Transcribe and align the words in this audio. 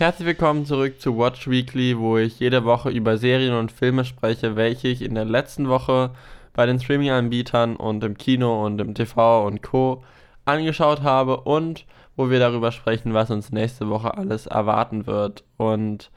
Herzlich 0.00 0.28
willkommen 0.28 0.64
zurück 0.64 0.98
zu 0.98 1.18
Watch 1.18 1.46
Weekly, 1.46 1.98
wo 1.98 2.16
ich 2.16 2.40
jede 2.40 2.64
Woche 2.64 2.88
über 2.88 3.18
Serien 3.18 3.52
und 3.52 3.70
Filme 3.70 4.06
spreche, 4.06 4.56
welche 4.56 4.88
ich 4.88 5.02
in 5.02 5.14
der 5.14 5.26
letzten 5.26 5.68
Woche 5.68 6.12
bei 6.54 6.64
den 6.64 6.80
Streaming-Anbietern 6.80 7.76
und 7.76 8.02
im 8.02 8.16
Kino 8.16 8.64
und 8.64 8.80
im 8.80 8.94
TV 8.94 9.46
und 9.46 9.62
Co. 9.62 10.02
angeschaut 10.46 11.02
habe 11.02 11.42
und 11.42 11.84
wo 12.16 12.30
wir 12.30 12.38
darüber 12.38 12.72
sprechen, 12.72 13.12
was 13.12 13.30
uns 13.30 13.52
nächste 13.52 13.90
Woche 13.90 14.16
alles 14.16 14.46
erwarten 14.46 15.06
wird. 15.06 15.44
Und 15.58 16.10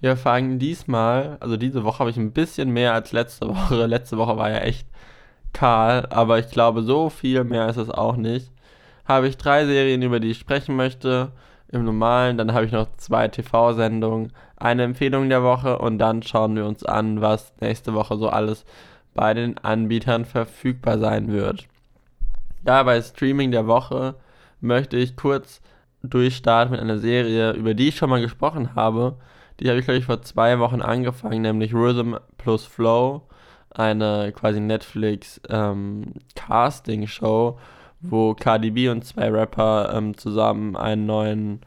wir 0.00 0.16
fangen 0.16 0.58
diesmal, 0.58 1.36
also 1.40 1.58
diese 1.58 1.84
Woche 1.84 1.98
habe 1.98 2.08
ich 2.08 2.16
ein 2.16 2.32
bisschen 2.32 2.70
mehr 2.70 2.94
als 2.94 3.12
letzte 3.12 3.48
Woche. 3.50 3.84
Letzte 3.86 4.16
Woche 4.16 4.38
war 4.38 4.48
ja 4.48 4.60
echt 4.60 4.88
kahl, 5.52 6.06
aber 6.08 6.38
ich 6.38 6.48
glaube, 6.48 6.82
so 6.82 7.10
viel 7.10 7.44
mehr 7.44 7.68
ist 7.68 7.76
es 7.76 7.90
auch 7.90 8.16
nicht. 8.16 8.50
Habe 9.04 9.28
ich 9.28 9.36
drei 9.36 9.66
Serien, 9.66 10.00
über 10.00 10.20
die 10.20 10.30
ich 10.30 10.38
sprechen 10.38 10.74
möchte. 10.74 11.32
Im 11.68 11.84
normalen, 11.84 12.38
dann 12.38 12.52
habe 12.52 12.64
ich 12.64 12.72
noch 12.72 12.88
zwei 12.96 13.28
TV-Sendungen, 13.28 14.32
eine 14.56 14.84
Empfehlung 14.84 15.28
der 15.28 15.42
Woche 15.42 15.78
und 15.78 15.98
dann 15.98 16.22
schauen 16.22 16.54
wir 16.54 16.64
uns 16.64 16.84
an, 16.84 17.20
was 17.20 17.52
nächste 17.60 17.94
Woche 17.94 18.16
so 18.16 18.28
alles 18.28 18.64
bei 19.14 19.34
den 19.34 19.58
Anbietern 19.58 20.24
verfügbar 20.24 20.98
sein 20.98 21.32
wird. 21.32 21.66
Ja, 22.64 22.82
bei 22.82 23.00
Streaming 23.00 23.50
der 23.50 23.66
Woche 23.66 24.14
möchte 24.60 24.96
ich 24.96 25.16
kurz 25.16 25.60
durchstarten 26.02 26.72
mit 26.72 26.80
einer 26.80 26.98
Serie, 26.98 27.52
über 27.52 27.74
die 27.74 27.88
ich 27.88 27.96
schon 27.96 28.10
mal 28.10 28.20
gesprochen 28.20 28.74
habe. 28.74 29.16
Die 29.58 29.68
habe 29.68 29.78
ich, 29.78 29.84
glaube 29.84 29.98
ich, 29.98 30.04
vor 30.04 30.22
zwei 30.22 30.58
Wochen 30.58 30.82
angefangen, 30.82 31.42
nämlich 31.42 31.74
Rhythm 31.74 32.14
plus 32.38 32.64
Flow, 32.64 33.22
eine 33.70 34.32
quasi 34.32 34.60
Netflix 34.60 35.40
ähm, 35.48 36.12
wo 38.00 38.34
Cardi 38.34 38.70
B 38.70 38.88
und 38.88 39.04
zwei 39.04 39.30
Rapper 39.30 39.92
ähm, 39.94 40.16
zusammen 40.16 40.76
einen 40.76 41.06
neuen 41.06 41.60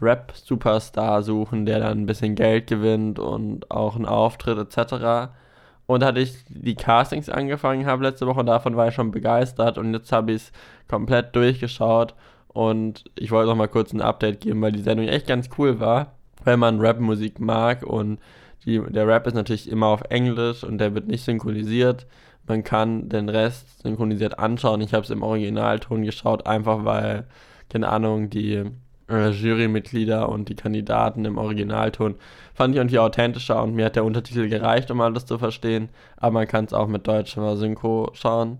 Rap-Superstar 0.00 1.22
suchen, 1.22 1.66
der 1.66 1.80
dann 1.80 2.00
ein 2.00 2.06
bisschen 2.06 2.34
Geld 2.34 2.66
gewinnt 2.66 3.18
und 3.18 3.70
auch 3.70 3.96
einen 3.96 4.06
Auftritt 4.06 4.58
etc. 4.58 5.32
Und 5.86 6.00
da 6.00 6.06
hatte 6.06 6.20
ich 6.20 6.34
die 6.48 6.74
Castings 6.74 7.28
angefangen 7.28 7.86
habe 7.86 8.04
letzte 8.04 8.26
Woche, 8.26 8.44
davon 8.44 8.76
war 8.76 8.88
ich 8.88 8.94
schon 8.94 9.10
begeistert 9.10 9.78
und 9.78 9.92
jetzt 9.92 10.12
habe 10.12 10.32
ich 10.32 10.42
es 10.42 10.52
komplett 10.88 11.34
durchgeschaut 11.36 12.14
und 12.48 13.04
ich 13.16 13.30
wollte 13.30 13.50
noch 13.50 13.56
mal 13.56 13.68
kurz 13.68 13.92
ein 13.92 14.00
Update 14.00 14.40
geben, 14.40 14.62
weil 14.62 14.72
die 14.72 14.82
Sendung 14.82 15.08
echt 15.08 15.26
ganz 15.26 15.48
cool 15.58 15.80
war, 15.80 16.12
wenn 16.44 16.58
man 16.58 16.80
Rap-Musik 16.80 17.40
mag 17.40 17.82
und 17.82 18.18
die, 18.64 18.80
der 18.80 19.06
Rap 19.06 19.26
ist 19.26 19.34
natürlich 19.34 19.68
immer 19.68 19.88
auf 19.88 20.02
Englisch 20.08 20.64
und 20.64 20.78
der 20.78 20.94
wird 20.94 21.06
nicht 21.06 21.24
synchronisiert. 21.24 22.06
Man 22.46 22.62
kann 22.62 23.08
den 23.08 23.28
Rest 23.28 23.82
synchronisiert 23.82 24.38
anschauen. 24.38 24.80
Ich 24.80 24.92
habe 24.92 25.04
es 25.04 25.10
im 25.10 25.22
Originalton 25.22 26.02
geschaut, 26.02 26.46
einfach 26.46 26.84
weil, 26.84 27.26
keine 27.70 27.88
Ahnung, 27.88 28.28
die 28.30 28.64
äh, 29.08 29.30
Jurymitglieder 29.30 30.28
und 30.28 30.48
die 30.48 30.54
Kandidaten 30.54 31.24
im 31.24 31.38
Originalton 31.38 32.16
fand 32.54 32.74
ich 32.74 32.78
irgendwie 32.78 32.98
authentischer 32.98 33.62
und 33.62 33.74
mir 33.74 33.86
hat 33.86 33.96
der 33.96 34.04
Untertitel 34.04 34.48
gereicht, 34.48 34.90
um 34.90 35.00
alles 35.00 35.26
zu 35.26 35.38
verstehen. 35.38 35.88
Aber 36.16 36.32
man 36.32 36.48
kann 36.48 36.64
es 36.64 36.72
auch 36.72 36.86
mit 36.86 37.06
deutscher 37.06 37.56
Synchro 37.56 38.10
schauen. 38.14 38.58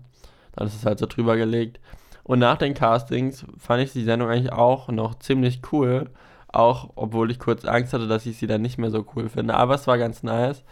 Dann 0.55 0.67
ist 0.67 0.75
es 0.75 0.85
halt 0.85 0.99
so 0.99 1.05
drüber 1.05 1.37
gelegt. 1.37 1.79
Und 2.23 2.39
nach 2.39 2.57
den 2.57 2.73
Castings 2.73 3.45
fand 3.57 3.83
ich 3.83 3.93
die 3.93 4.03
Sendung 4.03 4.29
eigentlich 4.29 4.51
auch 4.51 4.87
noch 4.89 5.15
ziemlich 5.15 5.61
cool. 5.71 6.09
Auch 6.47 6.89
obwohl 6.95 7.29
ich 7.31 7.39
kurz 7.39 7.65
Angst 7.65 7.93
hatte, 7.93 8.07
dass 8.07 8.25
ich 8.25 8.37
sie 8.37 8.47
dann 8.47 8.61
nicht 8.61 8.77
mehr 8.77 8.89
so 8.89 9.05
cool 9.15 9.29
finde. 9.29 9.55
Aber 9.55 9.75
es 9.75 9.87
war 9.87 9.97
ganz 9.97 10.23
nice, 10.23 10.63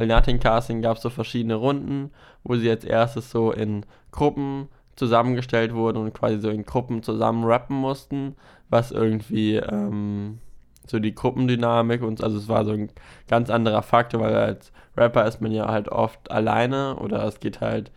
weil 0.00 0.06
nach 0.06 0.22
den 0.22 0.40
Castings 0.40 0.82
gab 0.82 0.96
es 0.96 1.02
so 1.02 1.10
verschiedene 1.10 1.56
Runden, 1.56 2.10
wo 2.42 2.56
sie 2.56 2.70
als 2.70 2.86
erstes 2.86 3.30
so 3.30 3.52
in 3.52 3.84
Gruppen 4.12 4.68
zusammengestellt 4.96 5.74
wurden 5.74 5.98
und 5.98 6.14
quasi 6.14 6.40
so 6.40 6.48
in 6.48 6.64
Gruppen 6.64 7.02
zusammen 7.02 7.44
rappen 7.44 7.76
mussten, 7.76 8.34
was 8.70 8.92
irgendwie 8.92 9.56
ähm, 9.56 10.38
so 10.86 11.00
die 11.00 11.14
Gruppendynamik 11.14 12.00
und 12.00 12.24
also 12.24 12.38
es 12.38 12.48
war 12.48 12.64
so 12.64 12.72
ein 12.72 12.90
ganz 13.28 13.50
anderer 13.50 13.82
Faktor, 13.82 14.22
weil 14.22 14.34
als 14.34 14.72
Rapper 14.96 15.26
ist 15.26 15.42
man 15.42 15.52
ja 15.52 15.68
halt 15.68 15.90
oft 15.90 16.30
alleine 16.30 16.96
oder 16.96 17.22
es 17.24 17.38
geht 17.38 17.60
halt 17.60 17.92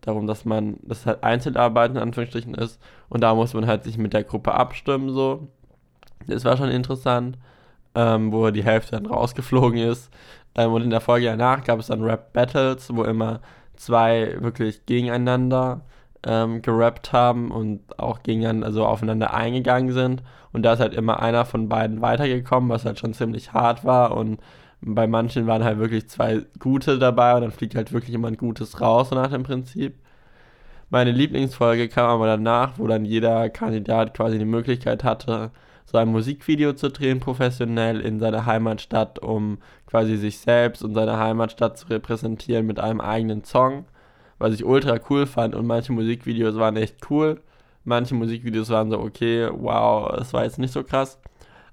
darum, 0.00 0.28
dass 0.28 0.44
man, 0.44 0.76
das 0.82 1.06
halt 1.06 1.24
Einzelarbeit 1.24 1.90
in 1.90 1.98
Anführungsstrichen 1.98 2.54
ist 2.54 2.80
und 3.08 3.20
da 3.20 3.34
muss 3.34 3.52
man 3.52 3.66
halt 3.66 3.82
sich 3.82 3.98
mit 3.98 4.12
der 4.12 4.22
Gruppe 4.22 4.54
abstimmen 4.54 5.10
so. 5.10 5.48
Das 6.28 6.44
war 6.44 6.56
schon 6.56 6.70
interessant, 6.70 7.36
ähm, 7.96 8.32
wo 8.32 8.48
die 8.50 8.62
Hälfte 8.62 8.92
dann 8.92 9.06
rausgeflogen 9.06 9.80
ist. 9.80 10.08
Ähm, 10.54 10.72
und 10.72 10.82
in 10.82 10.90
der 10.90 11.00
Folge 11.00 11.26
danach 11.26 11.64
gab 11.64 11.78
es 11.78 11.86
dann 11.88 12.02
Rap-Battles, 12.02 12.94
wo 12.94 13.04
immer 13.04 13.40
zwei 13.76 14.36
wirklich 14.40 14.86
gegeneinander 14.86 15.82
ähm, 16.24 16.62
gerappt 16.62 17.12
haben 17.12 17.50
und 17.50 17.98
auch 17.98 18.22
gegeneinander, 18.22 18.66
also 18.66 18.86
aufeinander 18.86 19.34
eingegangen 19.34 19.92
sind. 19.92 20.22
Und 20.52 20.62
da 20.62 20.74
ist 20.74 20.80
halt 20.80 20.94
immer 20.94 21.20
einer 21.20 21.44
von 21.44 21.68
beiden 21.68 22.00
weitergekommen, 22.02 22.70
was 22.70 22.84
halt 22.84 22.98
schon 22.98 23.14
ziemlich 23.14 23.52
hart 23.52 23.84
war. 23.84 24.16
Und 24.16 24.40
bei 24.80 25.06
manchen 25.06 25.46
waren 25.46 25.64
halt 25.64 25.78
wirklich 25.78 26.08
zwei 26.08 26.42
gute 26.58 26.98
dabei 26.98 27.34
und 27.34 27.42
dann 27.42 27.50
fliegt 27.52 27.74
halt 27.74 27.92
wirklich 27.92 28.14
immer 28.14 28.28
ein 28.28 28.36
gutes 28.36 28.80
raus, 28.80 29.10
nach 29.12 29.30
dem 29.30 29.44
Prinzip. 29.44 29.94
Meine 30.90 31.12
Lieblingsfolge 31.12 31.88
kam 31.88 32.10
aber 32.10 32.26
danach, 32.26 32.78
wo 32.78 32.86
dann 32.86 33.04
jeder 33.04 33.48
Kandidat 33.48 34.14
quasi 34.14 34.38
die 34.38 34.44
Möglichkeit 34.44 35.04
hatte, 35.04 35.50
so 35.84 35.98
ein 35.98 36.08
Musikvideo 36.08 36.72
zu 36.72 36.90
drehen, 36.90 37.20
professionell 37.20 38.00
in 38.00 38.18
seiner 38.20 38.46
Heimatstadt, 38.46 39.18
um 39.18 39.58
quasi 39.86 40.16
sich 40.16 40.38
selbst 40.38 40.82
und 40.82 40.94
seine 40.94 41.18
Heimatstadt 41.18 41.76
zu 41.78 41.88
repräsentieren 41.88 42.66
mit 42.66 42.80
einem 42.80 43.00
eigenen 43.00 43.44
Song 43.44 43.84
was 44.42 44.54
ich 44.54 44.64
ultra 44.64 44.98
cool 45.08 45.26
fand 45.26 45.54
und 45.54 45.66
manche 45.66 45.92
Musikvideos 45.92 46.56
waren 46.56 46.76
echt 46.76 47.08
cool. 47.08 47.40
Manche 47.84 48.16
Musikvideos 48.16 48.70
waren 48.70 48.90
so, 48.90 48.98
okay, 48.98 49.48
wow, 49.52 50.12
es 50.20 50.32
war 50.32 50.42
jetzt 50.42 50.58
nicht 50.58 50.72
so 50.72 50.82
krass. 50.82 51.20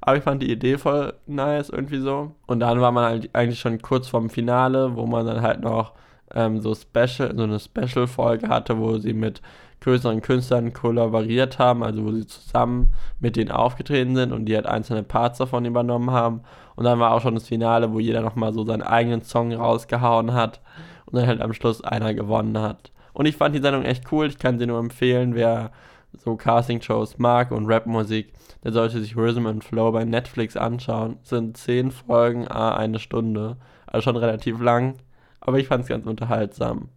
Aber 0.01 0.17
ich 0.17 0.23
fand 0.23 0.43
die 0.43 0.51
Idee 0.51 0.77
voll 0.77 1.13
nice, 1.25 1.69
irgendwie 1.69 1.97
so. 1.97 2.35
Und 2.45 2.59
dann 2.59 2.79
war 2.79 2.91
man 2.91 3.05
halt 3.05 3.29
eigentlich 3.33 3.59
schon 3.59 3.81
kurz 3.81 4.07
vorm 4.07 4.29
Finale, 4.29 4.95
wo 4.95 5.07
man 5.07 5.25
dann 5.25 5.41
halt 5.41 5.61
noch 5.61 5.93
ähm, 6.33 6.61
so 6.61 6.75
Special, 6.75 7.35
so 7.35 7.43
eine 7.43 7.59
Special-Folge 7.59 8.47
hatte, 8.47 8.77
wo 8.77 8.99
sie 8.99 9.13
mit 9.13 9.41
größeren 9.81 10.21
Künstlern 10.21 10.73
kollaboriert 10.73 11.59
haben, 11.59 11.83
also 11.83 12.03
wo 12.05 12.11
sie 12.11 12.27
zusammen 12.27 12.91
mit 13.19 13.35
denen 13.35 13.51
aufgetreten 13.51 14.15
sind 14.15 14.33
und 14.33 14.45
die 14.45 14.55
halt 14.55 14.65
einzelne 14.65 15.03
Parts 15.03 15.37
davon 15.37 15.65
übernommen 15.65 16.11
haben. 16.11 16.41
Und 16.75 16.83
dann 16.85 16.99
war 16.99 17.13
auch 17.13 17.21
schon 17.21 17.35
das 17.35 17.47
Finale, 17.47 17.93
wo 17.93 17.99
jeder 17.99 18.21
nochmal 18.21 18.53
so 18.53 18.65
seinen 18.65 18.83
eigenen 18.83 19.21
Song 19.21 19.53
rausgehauen 19.53 20.33
hat 20.33 20.61
und 21.05 21.17
dann 21.17 21.27
halt 21.27 21.41
am 21.41 21.53
Schluss 21.53 21.83
einer 21.83 22.13
gewonnen 22.13 22.57
hat. 22.59 22.91
Und 23.13 23.25
ich 23.25 23.37
fand 23.37 23.55
die 23.55 23.61
Sendung 23.61 23.83
echt 23.83 24.11
cool. 24.11 24.27
Ich 24.27 24.39
kann 24.39 24.59
sie 24.59 24.67
nur 24.67 24.79
empfehlen, 24.79 25.35
wer 25.35 25.71
so 26.17 26.35
Casting-Shows 26.35 27.17
mag 27.17 27.51
und 27.51 27.67
Rapmusik, 27.67 28.33
der 28.63 28.71
sollte 28.71 28.99
sich 28.99 29.15
Rhythm 29.15 29.45
and 29.45 29.63
Flow 29.63 29.91
bei 29.91 30.05
Netflix 30.05 30.57
anschauen. 30.57 31.17
Es 31.23 31.29
sind 31.29 31.57
zehn 31.57 31.91
Folgen, 31.91 32.47
a 32.47 32.75
eine 32.75 32.99
Stunde. 32.99 33.57
Also 33.87 34.05
schon 34.05 34.17
relativ 34.17 34.59
lang, 34.59 34.95
aber 35.41 35.59
ich 35.59 35.67
fand 35.67 35.83
es 35.83 35.89
ganz 35.89 36.05
unterhaltsam. 36.05 36.89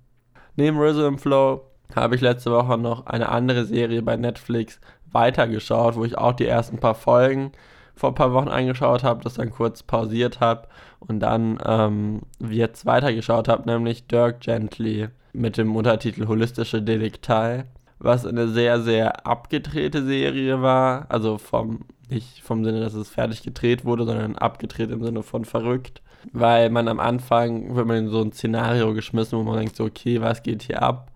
Neben 0.56 0.78
Rhythm 0.78 1.16
Flow 1.16 1.71
habe 1.96 2.14
ich 2.14 2.20
letzte 2.20 2.50
Woche 2.50 2.78
noch 2.78 3.06
eine 3.06 3.28
andere 3.28 3.64
Serie 3.64 4.02
bei 4.02 4.16
Netflix 4.16 4.80
weitergeschaut, 5.12 5.96
wo 5.96 6.04
ich 6.04 6.16
auch 6.18 6.32
die 6.32 6.46
ersten 6.46 6.78
paar 6.78 6.94
Folgen 6.94 7.52
vor 7.94 8.10
ein 8.10 8.14
paar 8.14 8.32
Wochen 8.32 8.48
angeschaut 8.48 9.04
habe, 9.04 9.22
das 9.22 9.34
dann 9.34 9.50
kurz 9.50 9.82
pausiert 9.82 10.40
habe 10.40 10.68
und 10.98 11.20
dann 11.20 11.58
ähm, 11.64 12.22
jetzt 12.40 12.86
weitergeschaut 12.86 13.48
habe, 13.48 13.68
nämlich 13.68 14.06
Dirk 14.06 14.40
Gently 14.40 15.08
mit 15.32 15.56
dem 15.56 15.76
Untertitel 15.76 16.26
Holistische 16.26 16.82
Deliktei, 16.82 17.64
was 17.98 18.26
eine 18.26 18.48
sehr, 18.48 18.80
sehr 18.80 19.26
abgedrehte 19.26 20.04
Serie 20.04 20.62
war, 20.62 21.06
also 21.10 21.38
vom, 21.38 21.80
nicht 22.08 22.42
vom 22.42 22.64
Sinne, 22.64 22.80
dass 22.80 22.94
es 22.94 23.08
fertig 23.08 23.42
gedreht 23.42 23.84
wurde, 23.84 24.04
sondern 24.04 24.36
abgedreht 24.36 24.90
im 24.90 25.04
Sinne 25.04 25.22
von 25.22 25.44
verrückt, 25.44 26.02
weil 26.32 26.70
man 26.70 26.88
am 26.88 27.00
Anfang 27.00 27.74
wird 27.74 27.86
man 27.86 27.96
in 27.96 28.08
so 28.08 28.20
ein 28.20 28.32
Szenario 28.32 28.94
geschmissen, 28.94 29.38
wo 29.38 29.42
man 29.42 29.58
denkt 29.58 29.76
so, 29.76 29.84
okay, 29.84 30.20
was 30.20 30.42
geht 30.42 30.62
hier 30.62 30.82
ab? 30.82 31.11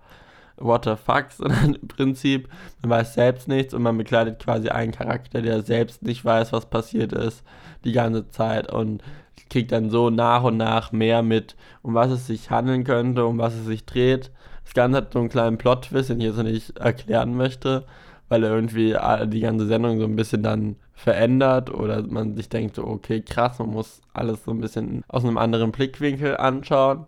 What 0.59 0.85
the 0.85 0.97
fuck, 0.97 1.31
sondern 1.37 1.75
im 1.75 1.89
Prinzip, 1.89 2.49
man 2.83 2.91
weiß 2.91 3.15
selbst 3.15 3.49
nichts 3.49 3.75
und 3.75 3.83
man 3.83 3.99
begleitet 3.99 4.39
quasi 4.39 4.69
einen 4.69 4.93
Charakter, 4.93 5.43
der 5.43 5.63
selbst 5.63 6.03
nicht 6.03 6.25
weiß, 6.25 6.53
was 6.53 6.67
passiert 6.67 7.13
ist, 7.13 7.43
die 7.85 7.93
ganze 7.93 8.29
Zeit 8.31 8.73
und 8.73 9.03
kriegt 9.51 9.73
dann 9.73 9.91
so 9.91 10.11
nach 10.11 10.43
und 10.43 10.57
nach 10.57 10.93
mehr 10.93 11.23
mit, 11.23 11.57
um 11.83 11.95
was 11.95 12.11
es 12.11 12.27
sich 12.27 12.51
handeln 12.51 12.85
könnte, 12.85 13.27
um 13.27 13.39
was 13.39 13.55
es 13.55 13.67
sich 13.67 13.85
dreht. 13.85 14.31
Das 14.65 14.75
Ganze 14.75 14.99
hat 14.99 15.13
so 15.13 15.21
einen 15.21 15.29
kleinen 15.29 15.59
Plot-Twist, 15.59 16.11
den 16.11 16.21
ich 16.21 16.27
jetzt 16.27 16.43
nicht 16.43 16.79
erklären 16.79 17.37
möchte, 17.37 17.85
weil 18.29 18.43
er 18.43 18.51
irgendwie 18.51 18.97
die 19.29 19.41
ganze 19.41 19.67
Sendung 19.67 20.01
so 20.01 20.05
ein 20.05 20.17
bisschen 20.17 20.43
dann 20.43 20.77
verändert 20.95 21.73
oder 21.73 22.03
man 22.03 22.35
sich 22.35 22.49
denkt 22.49 22.79
okay, 22.79 23.21
krass, 23.21 23.59
man 23.59 23.71
muss 23.71 24.01
alles 24.13 24.45
so 24.45 24.51
ein 24.51 24.61
bisschen 24.61 25.05
aus 25.09 25.25
einem 25.25 25.39
anderen 25.39 25.71
Blickwinkel 25.71 26.37
anschauen. 26.37 27.07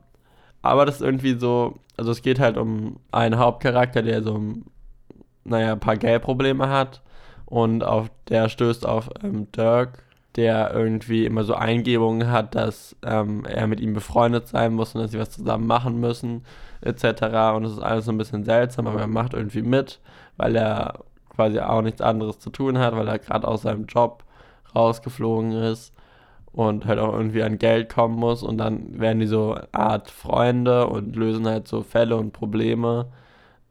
Aber 0.62 0.86
das 0.86 0.96
ist 0.96 1.02
irgendwie 1.02 1.38
so, 1.38 1.78
also 1.96 2.10
es 2.10 2.22
geht 2.22 2.40
halt 2.40 2.56
um 2.56 2.96
einen 3.12 3.38
Hauptcharakter, 3.38 4.02
der 4.02 4.22
so, 4.22 4.40
naja, 5.44 5.72
ein 5.72 5.80
paar 5.80 5.96
Geldprobleme 5.96 6.68
hat 6.68 7.02
und 7.46 7.84
auf 7.84 8.10
der 8.28 8.48
stößt 8.48 8.86
auf 8.86 9.08
ähm, 9.22 9.50
Dirk, 9.52 10.02
der 10.36 10.72
irgendwie 10.72 11.24
immer 11.24 11.44
so 11.44 11.54
Eingebungen 11.54 12.30
hat, 12.30 12.54
dass 12.54 12.96
ähm, 13.04 13.44
er 13.44 13.66
mit 13.66 13.80
ihm 13.80 13.94
befreundet 13.94 14.48
sein 14.48 14.74
muss 14.74 14.94
und 14.94 15.02
dass 15.02 15.12
sie 15.12 15.18
was 15.18 15.30
zusammen 15.30 15.66
machen 15.66 15.98
müssen, 16.00 16.44
etc. 16.80 17.54
Und 17.56 17.64
es 17.64 17.72
ist 17.72 17.80
alles 17.80 18.04
so 18.04 18.12
ein 18.12 18.18
bisschen 18.18 18.44
seltsam, 18.44 18.86
aber 18.86 19.00
er 19.00 19.06
macht 19.06 19.34
irgendwie 19.34 19.62
mit, 19.62 20.00
weil 20.36 20.54
er 20.56 21.00
quasi 21.34 21.58
auch 21.60 21.82
nichts 21.82 22.00
anderes 22.00 22.38
zu 22.38 22.50
tun 22.50 22.78
hat, 22.78 22.94
weil 22.94 23.08
er 23.08 23.18
gerade 23.18 23.48
aus 23.48 23.62
seinem 23.62 23.86
Job 23.86 24.24
rausgeflogen 24.74 25.52
ist 25.52 25.92
und 26.58 26.86
halt 26.86 26.98
auch 26.98 27.12
irgendwie 27.12 27.44
an 27.44 27.58
Geld 27.58 27.88
kommen 27.88 28.16
muss 28.16 28.42
und 28.42 28.58
dann 28.58 28.98
werden 28.98 29.20
die 29.20 29.28
so 29.28 29.56
Art 29.70 30.10
Freunde 30.10 30.88
und 30.88 31.14
lösen 31.14 31.46
halt 31.46 31.68
so 31.68 31.82
Fälle 31.84 32.16
und 32.16 32.32
Probleme. 32.32 33.06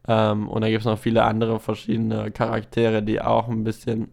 Ähm, 0.08 0.48
und 0.48 0.62
da 0.62 0.70
gibt 0.70 0.80
es 0.80 0.86
noch 0.86 0.98
viele 0.98 1.24
andere 1.24 1.60
verschiedene 1.60 2.30
Charaktere, 2.30 3.02
die 3.02 3.20
auch 3.20 3.48
ein 3.48 3.62
bisschen 3.62 4.08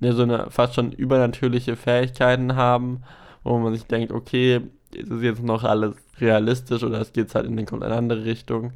ne, 0.00 0.12
so 0.12 0.24
eine 0.24 0.50
fast 0.50 0.74
schon 0.74 0.92
übernatürliche 0.92 1.76
Fähigkeiten 1.76 2.56
haben, 2.56 3.04
wo 3.42 3.58
man 3.58 3.72
sich 3.72 3.86
denkt, 3.86 4.12
okay, 4.12 4.60
ist 4.94 5.10
es 5.10 5.22
jetzt 5.22 5.42
noch 5.42 5.64
alles 5.64 5.94
realistisch 6.20 6.82
oder 6.84 7.00
es 7.00 7.14
geht 7.14 7.34
halt 7.34 7.46
in 7.46 7.58
eine 7.58 7.96
andere 7.96 8.24
Richtung. 8.26 8.74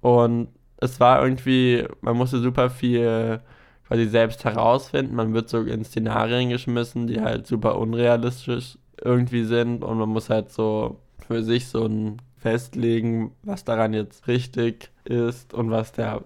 Und 0.00 0.48
es 0.78 1.00
war 1.00 1.22
irgendwie, 1.22 1.84
man 2.00 2.16
musste 2.16 2.38
super 2.40 2.70
viel 2.70 3.40
quasi 3.88 4.06
selbst 4.06 4.44
herausfinden. 4.44 5.14
Man 5.14 5.34
wird 5.34 5.50
so 5.50 5.60
in 5.60 5.84
Szenarien 5.84 6.48
geschmissen, 6.48 7.06
die 7.06 7.20
halt 7.20 7.46
super 7.46 7.78
unrealistisch 7.78 8.78
irgendwie 9.02 9.44
sind 9.44 9.82
und 9.84 9.98
man 9.98 10.08
muss 10.08 10.30
halt 10.30 10.50
so 10.50 11.00
für 11.26 11.42
sich 11.42 11.68
so 11.68 11.86
ein 11.86 12.22
festlegen, 12.38 13.32
was 13.42 13.64
daran 13.64 13.92
jetzt 13.92 14.28
richtig 14.28 14.90
ist 15.04 15.52
und 15.54 15.70
was 15.70 15.92
der 15.92 16.22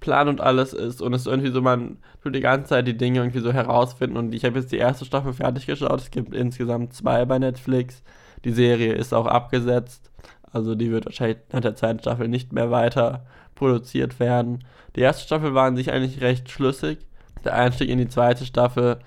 Plan 0.00 0.28
und 0.28 0.40
alles 0.40 0.74
ist. 0.74 1.00
Und 1.00 1.14
es 1.14 1.22
ist 1.22 1.28
irgendwie 1.28 1.50
so, 1.50 1.62
man 1.62 1.98
tut 2.22 2.34
die 2.34 2.40
ganze 2.40 2.70
Zeit 2.70 2.86
die 2.86 2.96
Dinge 2.96 3.20
irgendwie 3.20 3.40
so 3.40 3.52
herausfinden. 3.52 4.16
Und 4.16 4.34
ich 4.34 4.44
habe 4.44 4.58
jetzt 4.58 4.72
die 4.72 4.76
erste 4.76 5.06
Staffel 5.06 5.32
fertig 5.32 5.66
geschaut. 5.66 6.00
Es 6.00 6.10
gibt 6.10 6.34
insgesamt 6.34 6.92
zwei 6.92 7.24
bei 7.24 7.38
Netflix. 7.38 8.02
Die 8.44 8.52
Serie 8.52 8.92
ist 8.92 9.14
auch 9.14 9.26
abgesetzt. 9.26 10.10
Also 10.52 10.74
die 10.74 10.90
wird 10.90 11.06
wahrscheinlich 11.06 11.38
nach 11.52 11.60
der 11.60 11.76
zweiten 11.76 12.00
Staffel 12.00 12.28
nicht 12.28 12.52
mehr 12.52 12.70
weiter 12.70 13.24
produziert 13.54 14.20
werden. 14.20 14.64
Die 14.96 15.00
erste 15.00 15.24
Staffel 15.24 15.54
war 15.54 15.66
an 15.66 15.76
sich 15.76 15.90
eigentlich 15.90 16.20
recht 16.20 16.50
schlüssig. 16.50 16.98
Der 17.44 17.54
Einstieg 17.54 17.88
in 17.88 17.98
die 17.98 18.08
zweite 18.08 18.44
Staffel 18.44 18.98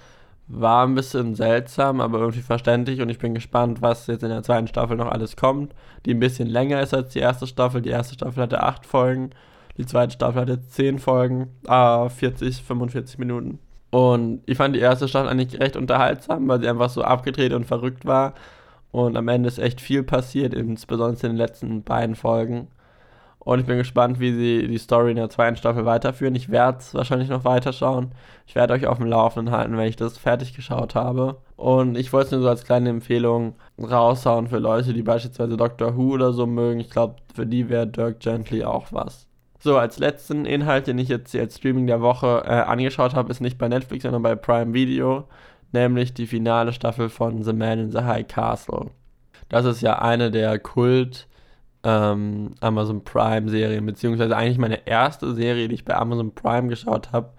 war 0.47 0.85
ein 0.85 0.95
bisschen 0.95 1.35
seltsam, 1.35 2.01
aber 2.01 2.19
irgendwie 2.19 2.41
verständlich 2.41 3.01
und 3.01 3.09
ich 3.09 3.17
bin 3.17 3.33
gespannt, 3.33 3.81
was 3.81 4.07
jetzt 4.07 4.23
in 4.23 4.29
der 4.29 4.43
zweiten 4.43 4.67
Staffel 4.67 4.95
noch 4.95 5.11
alles 5.11 5.35
kommt, 5.35 5.73
die 6.05 6.13
ein 6.13 6.19
bisschen 6.19 6.47
länger 6.47 6.81
ist 6.81 6.93
als 6.93 7.13
die 7.13 7.19
erste 7.19 7.47
Staffel. 7.47 7.81
Die 7.81 7.89
erste 7.89 8.13
Staffel 8.13 8.43
hatte 8.43 8.61
acht 8.61 8.85
Folgen, 8.85 9.31
die 9.77 9.85
zweite 9.85 10.13
Staffel 10.13 10.41
hatte 10.41 10.61
zehn 10.67 10.99
Folgen, 10.99 11.49
ah, 11.67 12.09
40, 12.09 12.61
45 12.61 13.17
Minuten. 13.17 13.59
Und 13.89 14.41
ich 14.45 14.57
fand 14.57 14.75
die 14.75 14.79
erste 14.79 15.07
Staffel 15.07 15.29
eigentlich 15.29 15.59
recht 15.59 15.75
unterhaltsam, 15.77 16.47
weil 16.47 16.59
sie 16.61 16.67
einfach 16.67 16.89
so 16.89 17.01
abgedreht 17.01 17.53
und 17.53 17.65
verrückt 17.65 18.05
war. 18.05 18.33
Und 18.91 19.17
am 19.17 19.27
Ende 19.27 19.47
ist 19.47 19.59
echt 19.59 19.81
viel 19.81 20.03
passiert, 20.03 20.53
insbesondere 20.53 21.27
in 21.27 21.33
den 21.33 21.37
letzten 21.37 21.83
beiden 21.83 22.15
Folgen. 22.15 22.67
Und 23.45 23.59
ich 23.59 23.67
bin 23.67 23.77
gespannt, 23.77 24.19
wie 24.19 24.33
sie 24.33 24.67
die 24.67 24.79
Story 24.79 25.11
in 25.11 25.17
der 25.17 25.29
zweiten 25.29 25.55
Staffel 25.55 25.85
weiterführen. 25.85 26.33
Ich 26.33 26.49
werde 26.49 26.79
es 26.79 26.95
wahrscheinlich 26.95 27.29
noch 27.29 27.45
weiterschauen. 27.45 28.11
Ich 28.47 28.55
werde 28.55 28.73
euch 28.73 28.87
auf 28.87 28.97
dem 28.97 29.05
Laufenden 29.05 29.55
halten, 29.55 29.77
wenn 29.77 29.87
ich 29.87 29.95
das 29.95 30.17
fertig 30.17 30.55
geschaut 30.55 30.95
habe. 30.95 31.37
Und 31.55 31.95
ich 31.95 32.11
wollte 32.11 32.25
es 32.25 32.31
nur 32.31 32.41
so 32.41 32.49
als 32.49 32.65
kleine 32.65 32.89
Empfehlung 32.89 33.53
raushauen 33.79 34.47
für 34.47 34.57
Leute, 34.57 34.93
die 34.93 35.03
beispielsweise 35.03 35.57
Doctor 35.57 35.95
Who 35.95 36.13
oder 36.13 36.33
so 36.33 36.47
mögen. 36.47 36.79
Ich 36.79 36.89
glaube, 36.89 37.17
für 37.35 37.45
die 37.45 37.69
wäre 37.69 37.85
Dirk 37.85 38.19
Gently 38.19 38.63
auch 38.63 38.87
was. 38.89 39.27
So, 39.59 39.77
als 39.77 39.99
letzten 39.99 40.45
Inhalt, 40.45 40.87
den 40.87 40.97
ich 40.97 41.09
jetzt 41.09 41.31
hier 41.31 41.41
als 41.41 41.57
Streaming 41.57 41.85
der 41.85 42.01
Woche 42.01 42.43
äh, 42.47 42.49
angeschaut 42.49 43.13
habe, 43.13 43.29
ist 43.29 43.41
nicht 43.41 43.59
bei 43.59 43.67
Netflix, 43.67 44.01
sondern 44.01 44.23
bei 44.23 44.35
Prime 44.35 44.73
Video, 44.73 45.25
nämlich 45.71 46.15
die 46.15 46.25
finale 46.25 46.73
Staffel 46.73 47.09
von 47.09 47.43
The 47.43 47.53
Man 47.53 47.77
in 47.77 47.91
the 47.91 47.99
High 47.99 48.27
Castle. 48.27 48.87
Das 49.49 49.65
ist 49.65 49.81
ja 49.81 49.99
eine 49.99 50.31
der 50.31 50.57
Kult- 50.57 51.27
ähm, 51.85 52.55
Amazon 52.59 53.03
Prime-Serien, 53.03 53.85
beziehungsweise 53.85 54.35
eigentlich 54.35 54.57
meine 54.57 54.87
erste 54.87 55.33
Serie, 55.35 55.67
die 55.67 55.75
ich 55.75 55.85
bei 55.85 55.95
Amazon 55.95 56.33
Prime 56.33 56.67
geschaut 56.67 57.11
habe. 57.11 57.29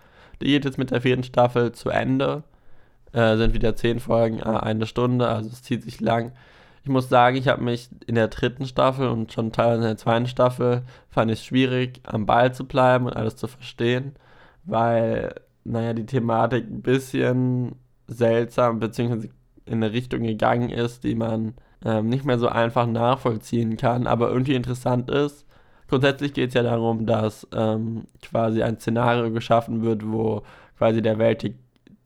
Die 0.40 0.46
geht 0.46 0.64
jetzt 0.64 0.78
mit 0.78 0.90
der 0.92 1.00
vierten 1.00 1.24
Staffel 1.24 1.72
zu 1.72 1.90
Ende. 1.90 2.44
Äh, 3.12 3.36
sind 3.36 3.54
wieder 3.54 3.74
zehn 3.76 3.98
Folgen, 3.98 4.38
äh, 4.38 4.44
eine 4.44 4.86
Stunde, 4.86 5.28
also 5.28 5.50
es 5.50 5.62
zieht 5.62 5.82
sich 5.82 6.00
lang. 6.00 6.32
Ich 6.84 6.90
muss 6.90 7.08
sagen, 7.08 7.36
ich 7.36 7.48
habe 7.48 7.64
mich 7.64 7.88
in 8.06 8.14
der 8.14 8.28
dritten 8.28 8.66
Staffel 8.66 9.08
und 9.08 9.32
schon 9.32 9.52
teilweise 9.52 9.82
in 9.82 9.88
der 9.88 9.96
zweiten 9.96 10.26
Staffel 10.28 10.82
fand 11.08 11.30
ich 11.32 11.40
es 11.40 11.44
schwierig, 11.44 12.00
am 12.04 12.26
Ball 12.26 12.54
zu 12.54 12.64
bleiben 12.64 13.06
und 13.06 13.16
alles 13.16 13.36
zu 13.36 13.48
verstehen, 13.48 14.14
weil, 14.64 15.34
naja, 15.64 15.94
die 15.94 16.06
Thematik 16.06 16.64
ein 16.66 16.82
bisschen 16.82 17.76
seltsam 18.06 18.78
beziehungsweise 18.78 19.30
in 19.64 19.82
eine 19.82 19.92
Richtung 19.92 20.22
gegangen 20.22 20.70
ist, 20.70 21.02
die 21.02 21.16
man 21.16 21.54
ähm, 21.84 22.08
nicht 22.08 22.24
mehr 22.24 22.38
so 22.38 22.48
einfach 22.48 22.86
nachvollziehen 22.86 23.76
kann, 23.76 24.06
aber 24.06 24.30
irgendwie 24.30 24.54
interessant 24.54 25.10
ist. 25.10 25.46
Grundsätzlich 25.88 26.32
geht 26.34 26.48
es 26.48 26.54
ja 26.54 26.62
darum, 26.62 27.06
dass 27.06 27.46
ähm, 27.54 28.04
quasi 28.22 28.62
ein 28.62 28.78
Szenario 28.78 29.30
geschaffen 29.30 29.82
wird, 29.82 30.02
wo 30.04 30.42
quasi 30.78 31.00
der, 31.00 31.18
Weltkrieg, 31.18 31.54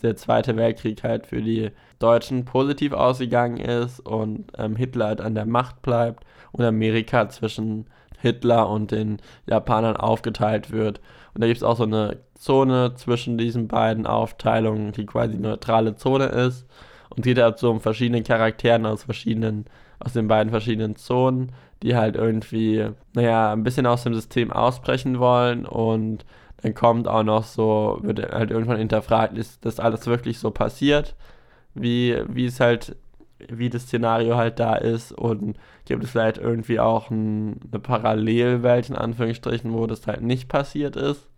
der 0.02 0.16
Zweite 0.16 0.56
Weltkrieg 0.56 1.02
halt 1.02 1.26
für 1.26 1.40
die 1.40 1.70
Deutschen 1.98 2.44
positiv 2.44 2.92
ausgegangen 2.92 3.58
ist 3.58 4.00
und 4.00 4.52
ähm, 4.58 4.76
Hitler 4.76 5.06
halt 5.06 5.20
an 5.20 5.34
der 5.34 5.46
Macht 5.46 5.82
bleibt 5.82 6.24
und 6.52 6.64
Amerika 6.64 7.28
zwischen 7.28 7.86
Hitler 8.18 8.68
und 8.68 8.90
den 8.90 9.18
Japanern 9.46 9.96
aufgeteilt 9.96 10.70
wird. 10.70 11.00
Und 11.34 11.42
da 11.42 11.46
gibt 11.46 11.58
es 11.58 11.62
auch 11.62 11.76
so 11.76 11.84
eine 11.84 12.18
Zone 12.34 12.94
zwischen 12.96 13.38
diesen 13.38 13.68
beiden 13.68 14.06
Aufteilungen, 14.06 14.92
die 14.92 15.06
quasi 15.06 15.38
neutrale 15.38 15.96
Zone 15.96 16.26
ist 16.26 16.66
und 17.10 17.24
geht 17.24 17.38
halt 17.38 17.58
so 17.58 17.70
um 17.70 17.80
verschiedene 17.80 18.22
Charakteren 18.22 18.86
aus 18.86 19.04
verschiedenen, 19.04 19.66
aus 19.98 20.12
den 20.12 20.28
beiden 20.28 20.50
verschiedenen 20.50 20.96
Zonen, 20.96 21.52
die 21.82 21.96
halt 21.96 22.16
irgendwie, 22.16 22.88
naja, 23.14 23.52
ein 23.52 23.62
bisschen 23.62 23.86
aus 23.86 24.04
dem 24.04 24.14
System 24.14 24.52
ausbrechen 24.52 25.18
wollen. 25.18 25.66
Und 25.66 26.24
dann 26.62 26.74
kommt 26.74 27.08
auch 27.08 27.22
noch 27.22 27.44
so, 27.44 27.98
wird 28.02 28.32
halt 28.32 28.50
irgendwann 28.50 28.78
hinterfragt, 28.78 29.36
ist 29.36 29.64
das 29.64 29.80
alles 29.80 30.06
wirklich 30.06 30.38
so 30.38 30.50
passiert, 30.50 31.16
wie, 31.74 32.16
wie 32.28 32.46
es 32.46 32.60
halt, 32.60 32.96
wie 33.48 33.70
das 33.70 33.82
Szenario 33.82 34.36
halt 34.36 34.60
da 34.60 34.76
ist? 34.76 35.12
Und 35.12 35.56
gibt 35.86 36.04
es 36.04 36.10
vielleicht 36.10 36.38
irgendwie 36.38 36.78
auch 36.78 37.10
ein, 37.10 37.60
eine 37.70 37.80
Parallelwelt 37.80 38.90
in 38.90 38.96
Anführungsstrichen, 38.96 39.72
wo 39.72 39.86
das 39.86 40.06
halt 40.06 40.22
nicht 40.22 40.48
passiert 40.48 40.96
ist. 40.96 41.28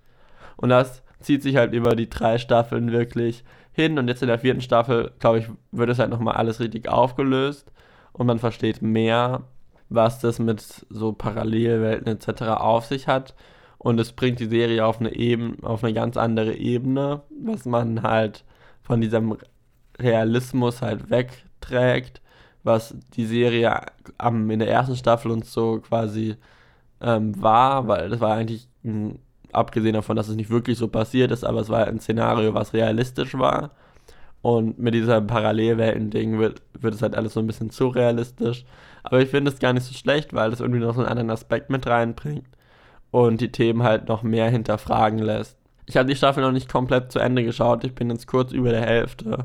Und 0.57 0.69
das 0.69 1.03
zieht 1.21 1.43
sich 1.43 1.57
halt 1.57 1.73
über 1.73 1.97
die 1.97 2.11
drei 2.11 2.39
Staffeln 2.39 2.93
wirklich 2.93 3.45
hin 3.73 3.99
und 3.99 4.09
jetzt 4.09 4.23
in 4.23 4.29
der 4.29 4.39
vierten 4.39 4.61
Staffel, 4.61 5.13
glaube 5.19 5.39
ich, 5.39 5.49
wird 5.71 5.91
es 5.91 5.99
halt 5.99 6.11
nochmal 6.11 6.35
alles 6.35 6.61
richtig 6.61 6.89
aufgelöst 6.89 7.73
und 8.13 8.27
man 8.27 8.39
versteht 8.39 8.83
mehr, 8.83 9.43
was 9.89 10.21
das 10.21 10.39
mit 10.39 10.61
so 10.89 11.13
Parallelwelten 11.13 12.09
etc. 12.09 12.43
auf 12.43 12.87
sich 12.87 13.09
hat 13.09 13.35
und 13.79 13.99
es 13.99 14.13
bringt 14.13 14.41
die 14.41 14.47
Serie 14.47 14.87
auf 14.87 15.01
eine 15.01 15.15
Ebene, 15.15 15.57
auf 15.63 15.83
eine 15.83 15.93
ganz 15.93 16.17
andere 16.17 16.55
Ebene, 16.55 17.23
was 17.43 17.65
man 17.65 18.03
halt 18.03 18.45
von 18.83 19.01
diesem 19.01 19.37
Realismus 19.99 20.83
halt 20.83 21.11
wegträgt, 21.11 22.21
was 22.63 22.95
die 23.15 23.27
Serie 23.27 23.81
am, 24.19 24.51
in 24.51 24.61
der 24.61 24.71
ersten 24.71 24.97
Staffel 24.97 25.31
uns 25.31 25.53
so 25.53 25.81
quasi 25.81 26.37
ähm, 27.01 27.41
war, 27.43 27.89
weil 27.89 28.11
das 28.11 28.21
war 28.21 28.35
eigentlich 28.35 28.69
ein 28.85 29.19
abgesehen 29.53 29.95
davon, 29.95 30.17
dass 30.17 30.29
es 30.29 30.37
nicht 30.37 30.51
wirklich 30.51 30.79
so 30.79 30.89
passiert 30.89 31.31
ist, 31.31 31.45
aber 31.45 31.61
es 31.61 31.69
war 31.69 31.87
ein 31.87 32.01
Szenario, 32.01 32.55
was 32.55 32.73
realistisch 32.73 33.35
war. 33.39 33.71
Und 34.43 34.79
mit 34.79 34.95
diesem 34.95 35.27
Parallelwelten-Ding 35.27 36.39
wird, 36.39 36.63
wird 36.79 36.95
es 36.95 37.03
halt 37.03 37.15
alles 37.15 37.35
so 37.35 37.41
ein 37.41 37.47
bisschen 37.47 37.71
zu 37.71 37.89
realistisch. 37.89 38.65
Aber 39.05 39.21
ich 39.21 39.29
finde 39.29 39.51
es 39.51 39.61
gar 39.61 39.73
nicht 39.73 39.85
so 39.85 39.95
schlecht, 39.95 40.35
weil 40.35 40.53
es 40.53 40.61
irgendwie 40.61 40.81
noch 40.81 40.95
so 40.95 41.01
einen 41.01 41.09
anderen 41.09 41.31
Aspekt 41.31 41.71
mit 41.71 41.87
reinbringt 41.87 42.47
und 43.13 43.41
die 43.41 43.53
Themen 43.53 43.85
halt 43.85 44.09
noch 44.09 44.23
mehr 44.23 44.51
hinterfragen 44.51 45.21
lässt. 45.21 45.57
Ich 45.87 45.97
habe 45.97 46.09
die 46.09 46.17
Staffel 46.17 46.43
noch 46.43 46.53
nicht 46.53 46.71
komplett 46.71 47.13
zu 47.13 47.19
Ende 47.19 47.45
geschaut, 47.45 47.85
ich 47.85 47.95
bin 47.95 48.11
jetzt 48.11 48.27
kurz 48.27 48.53
über 48.53 48.71
der 48.71 48.87
Hälfte 48.87 49.45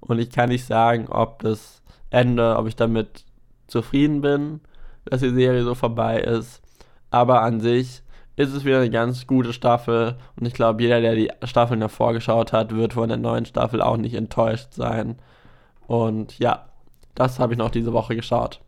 und 0.00 0.18
ich 0.18 0.30
kann 0.30 0.50
nicht 0.50 0.66
sagen, 0.66 1.08
ob 1.08 1.40
das 1.40 1.82
Ende, 2.10 2.56
ob 2.56 2.66
ich 2.68 2.76
damit 2.76 3.24
zufrieden 3.66 4.20
bin, 4.20 4.60
dass 5.04 5.20
die 5.20 5.30
Serie 5.30 5.64
so 5.64 5.74
vorbei 5.74 6.20
ist. 6.20 6.62
Aber 7.10 7.42
an 7.42 7.60
sich 7.60 8.02
ist 8.38 8.54
es 8.54 8.64
wieder 8.64 8.78
eine 8.78 8.90
ganz 8.90 9.26
gute 9.26 9.52
Staffel 9.52 10.14
und 10.38 10.46
ich 10.46 10.54
glaube, 10.54 10.80
jeder, 10.82 11.00
der 11.00 11.16
die 11.16 11.30
Staffeln 11.42 11.80
davor 11.80 12.12
geschaut 12.12 12.52
hat, 12.52 12.74
wird 12.74 12.92
von 12.92 13.08
der 13.08 13.18
neuen 13.18 13.44
Staffel 13.44 13.82
auch 13.82 13.96
nicht 13.96 14.14
enttäuscht 14.14 14.72
sein. 14.72 15.16
Und 15.88 16.38
ja, 16.38 16.66
das 17.16 17.40
habe 17.40 17.54
ich 17.54 17.58
noch 17.58 17.70
diese 17.70 17.92
Woche 17.92 18.14
geschaut. 18.14 18.60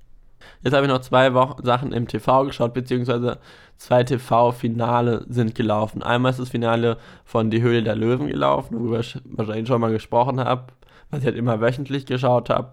Jetzt 0.63 0.75
habe 0.75 0.87
ich 0.87 0.93
noch 0.93 1.01
zwei 1.03 1.35
Wochen 1.35 1.65
Sachen 1.65 1.93
im 1.93 2.09
TV 2.09 2.47
geschaut, 2.47 2.75
beziehungsweise 2.75 3.39
zwei 3.77 4.03
TV-Finale 4.03 5.25
sind 5.29 5.55
gelaufen. 5.55 6.03
Einmal 6.03 6.33
ist 6.33 6.41
das 6.41 6.49
Finale 6.49 6.97
von 7.25 7.51
Die 7.51 7.63
Höhle 7.63 7.85
der 7.85 7.95
Löwen 7.95 8.27
gelaufen, 8.27 8.77
worüber 8.77 9.01
ich 9.01 9.19
wahrscheinlich 9.25 9.69
schon 9.69 9.81
mal 9.81 9.93
gesprochen 9.93 10.41
habe, 10.41 10.73
was 11.11 11.21
ich 11.21 11.27
halt 11.27 11.37
immer 11.37 11.61
wöchentlich 11.61 12.07
geschaut 12.07 12.51
habe. 12.51 12.73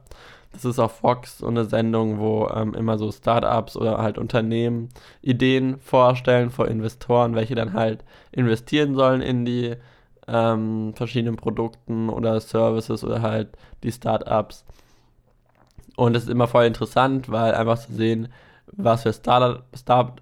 Das 0.53 0.65
ist 0.65 0.79
auf 0.79 0.99
Fox 0.99 1.39
so 1.39 1.47
eine 1.47 1.65
Sendung, 1.65 2.19
wo 2.19 2.47
ähm, 2.47 2.73
immer 2.73 2.97
so 2.97 3.11
Startups 3.11 3.75
oder 3.77 3.99
halt 3.99 4.17
Unternehmen 4.17 4.89
Ideen 5.21 5.79
vorstellen 5.79 6.49
vor 6.49 6.67
Investoren, 6.67 7.35
welche 7.35 7.55
dann 7.55 7.73
halt 7.73 8.03
investieren 8.31 8.95
sollen 8.95 9.21
in 9.21 9.45
die 9.45 9.75
ähm, 10.27 10.93
verschiedenen 10.95 11.35
Produkten 11.35 12.09
oder 12.09 12.39
Services 12.39 13.03
oder 13.03 13.21
halt 13.21 13.49
die 13.83 13.91
Startups. 13.91 14.65
Und 15.95 16.15
es 16.15 16.23
ist 16.23 16.29
immer 16.29 16.47
voll 16.47 16.65
interessant, 16.65 17.29
weil 17.31 17.53
einfach 17.55 17.79
zu 17.79 17.93
sehen, 17.93 18.29
was 18.67 19.03
für 19.03 19.13
Startup, 19.13 19.63
Start, 19.75 20.21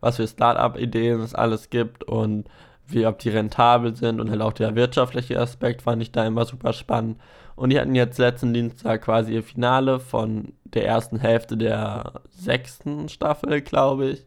was 0.00 0.16
für 0.16 0.26
Startup-Ideen 0.26 1.20
es 1.20 1.34
alles 1.34 1.70
gibt 1.70 2.04
und 2.04 2.48
wie 2.86 3.06
ob 3.06 3.18
die 3.18 3.30
rentabel 3.30 3.94
sind 3.96 4.20
und 4.20 4.30
halt 4.30 4.42
auch 4.42 4.52
der 4.52 4.74
wirtschaftliche 4.74 5.40
Aspekt 5.40 5.82
fand 5.82 6.02
ich 6.02 6.12
da 6.12 6.26
immer 6.26 6.44
super 6.44 6.72
spannend. 6.72 7.18
Und 7.56 7.70
die 7.70 7.78
hatten 7.78 7.94
jetzt 7.94 8.18
letzten 8.18 8.52
Dienstag 8.52 9.02
quasi 9.02 9.34
ihr 9.34 9.42
Finale 9.42 10.00
von 10.00 10.54
der 10.64 10.86
ersten 10.86 11.18
Hälfte 11.18 11.56
der 11.56 12.20
sechsten 12.30 13.08
Staffel, 13.08 13.60
glaube 13.60 14.10
ich. 14.10 14.26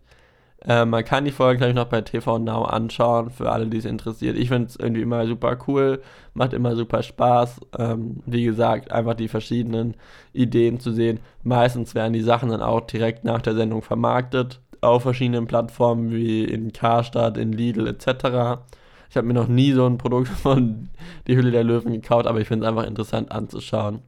Äh, 0.66 0.86
man 0.86 1.04
kann 1.06 1.26
die 1.26 1.32
Folgen, 1.32 1.60
glaube 1.60 1.70
ich, 1.72 1.76
noch 1.76 1.86
bei 1.86 2.02
TV 2.02 2.40
Now 2.40 2.64
anschauen, 2.64 3.30
für 3.30 3.52
alle, 3.52 3.68
die 3.68 3.78
es 3.78 3.86
interessiert. 3.86 4.38
Ich 4.38 4.50
finde 4.50 4.68
es 4.68 4.76
irgendwie 4.76 5.02
immer 5.02 5.26
super 5.28 5.58
cool, 5.68 6.02
macht 6.34 6.54
immer 6.54 6.76
super 6.76 7.04
Spaß. 7.04 7.62
Ähm, 7.78 8.22
wie 8.26 8.44
gesagt, 8.44 8.92
einfach 8.92 9.14
die 9.14 9.28
verschiedenen 9.28 9.96
Ideen 10.34 10.80
zu 10.80 10.92
sehen. 10.92 11.20
Meistens 11.44 11.96
werden 11.96 12.14
die 12.14 12.22
Sachen 12.22 12.50
dann 12.50 12.62
auch 12.62 12.82
direkt 12.82 13.24
nach 13.24 13.42
der 13.42 13.56
Sendung 13.56 13.82
vermarktet, 13.82 14.60
auf 14.82 15.04
verschiedenen 15.04 15.48
Plattformen 15.48 16.12
wie 16.12 16.44
in 16.44 16.74
Karstadt, 16.74 17.38
in 17.38 17.52
Lidl 17.52 17.88
etc. 17.88 18.62
Ich 19.10 19.18
habe 19.18 19.28
mir 19.28 19.34
noch 19.34 19.48
nie 19.48 19.72
so 19.74 19.86
ein 19.86 19.98
Produkt 19.98 20.28
von 20.44 20.90
Die 21.28 21.36
Hülle 21.36 21.52
der 21.52 21.64
Löwen 21.64 21.94
gekauft, 21.94 22.28
aber 22.28 22.42
ich 22.42 22.48
finde 22.48 22.66
es 22.66 22.70
einfach 22.70 22.86
interessant 22.86 23.32
anzuschauen. 23.32 24.02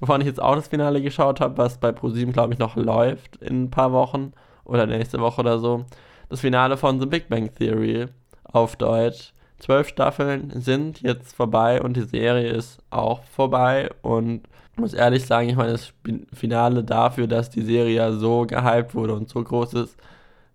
Wovon 0.00 0.20
ich 0.20 0.26
jetzt 0.26 0.40
auch 0.40 0.54
das 0.54 0.68
Finale 0.68 1.02
geschaut 1.02 1.40
habe, 1.40 1.58
was 1.58 1.78
bei 1.78 1.90
ProSieben, 1.92 2.32
glaube 2.32 2.52
ich, 2.52 2.58
noch 2.58 2.76
läuft 2.76 3.36
in 3.36 3.64
ein 3.64 3.70
paar 3.70 3.92
Wochen 3.92 4.32
oder 4.64 4.86
nächste 4.86 5.20
Woche 5.20 5.40
oder 5.40 5.58
so. 5.58 5.84
Das 6.28 6.40
Finale 6.40 6.76
von 6.76 7.00
The 7.00 7.06
Big 7.06 7.28
Bang 7.28 7.52
Theory 7.54 8.06
auf 8.44 8.76
Deutsch. 8.76 9.32
Zwölf 9.58 9.88
Staffeln 9.88 10.52
sind 10.60 11.00
jetzt 11.00 11.34
vorbei 11.34 11.82
und 11.82 11.96
die 11.96 12.02
Serie 12.02 12.50
ist 12.50 12.78
auch 12.90 13.24
vorbei. 13.24 13.90
Und 14.02 14.46
ich 14.72 14.78
muss 14.78 14.94
ehrlich 14.94 15.26
sagen, 15.26 15.48
ich 15.48 15.56
meine, 15.56 15.72
das 15.72 15.92
Finale 16.32 16.84
dafür, 16.84 17.26
dass 17.26 17.50
die 17.50 17.62
Serie 17.62 17.96
ja 17.96 18.12
so 18.12 18.46
gehypt 18.46 18.94
wurde 18.94 19.14
und 19.14 19.28
so 19.28 19.42
groß 19.42 19.74
ist, 19.74 19.96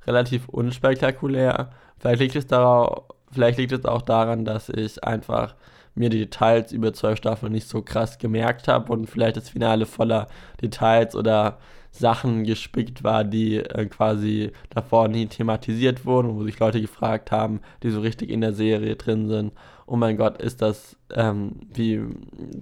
relativ 0.08 0.48
unspektakulär. 0.48 1.72
Vielleicht 1.98 2.22
liegt 2.22 2.36
es 2.38 2.48
darauf, 2.48 3.04
Vielleicht 3.34 3.58
liegt 3.58 3.72
es 3.72 3.86
auch 3.86 4.02
daran, 4.02 4.46
dass 4.46 4.70
ich 4.70 5.04
einfach 5.04 5.56
mir 5.96 6.10
die 6.10 6.20
Details 6.20 6.72
über 6.72 6.94
zwölf 6.94 7.18
Staffeln 7.18 7.52
nicht 7.52 7.68
so 7.68 7.82
krass 7.82 8.18
gemerkt 8.18 8.68
habe 8.68 8.92
und 8.92 9.08
vielleicht 9.08 9.38
das 9.38 9.50
Finale 9.50 9.86
voller 9.86 10.28
Details 10.62 11.16
oder 11.16 11.58
Sachen 11.92 12.44
gespickt 12.44 13.04
war, 13.04 13.24
die 13.24 13.58
äh, 13.58 13.86
quasi 13.86 14.52
davor 14.72 15.08
nie 15.08 15.28
thematisiert 15.28 16.06
wurden, 16.06 16.36
wo 16.36 16.44
sich 16.44 16.58
Leute 16.58 16.82
gefragt 16.82 17.32
haben, 17.32 17.62
die 17.84 17.92
so 17.92 18.02
richtig 18.02 18.32
in 18.32 18.42
der 18.42 18.54
Serie 18.54 18.96
drin 18.96 19.28
sind. 19.28 19.54
Oh 19.86 19.96
mein 19.96 20.18
Gott, 20.18 20.42
ist 20.42 20.64
das, 20.64 20.98
ähm, 21.14 21.52
wie, 21.72 22.02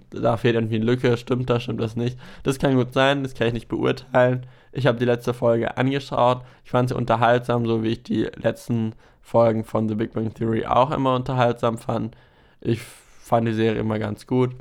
da 0.10 0.36
fehlt 0.36 0.56
irgendwie 0.56 0.76
eine 0.76 0.86
Lücke, 0.86 1.16
stimmt 1.16 1.50
das, 1.50 1.64
stimmt 1.64 1.80
das 1.80 1.96
nicht? 1.96 2.18
Das 2.44 2.60
kann 2.60 2.76
gut 2.76 2.92
sein, 2.92 3.24
das 3.24 3.34
kann 3.34 3.48
ich 3.48 3.54
nicht 3.54 3.70
beurteilen. 3.70 4.46
Ich 4.74 4.86
habe 4.86 5.00
die 5.00 5.06
letzte 5.06 5.34
Folge 5.34 5.78
angeschaut, 5.78 6.42
ich 6.66 6.72
fand 6.72 6.90
sie 6.90 6.96
unterhaltsam, 6.96 7.66
so 7.66 7.84
wie 7.84 7.90
ich 7.90 8.04
die 8.04 8.24
letzten 8.36 8.94
Folgen 9.22 9.64
von 9.64 9.88
The 9.88 9.96
Big 9.96 10.14
Bang 10.14 10.34
Theory 10.34 10.66
auch 10.66 10.92
immer 10.92 11.16
unterhaltsam 11.16 11.78
fand. 11.78 12.16
Ich 12.60 12.82
fand 12.82 13.48
die 13.48 13.54
Serie 13.54 13.80
immer 13.80 14.00
ganz 14.00 14.28
gut. 14.28 14.56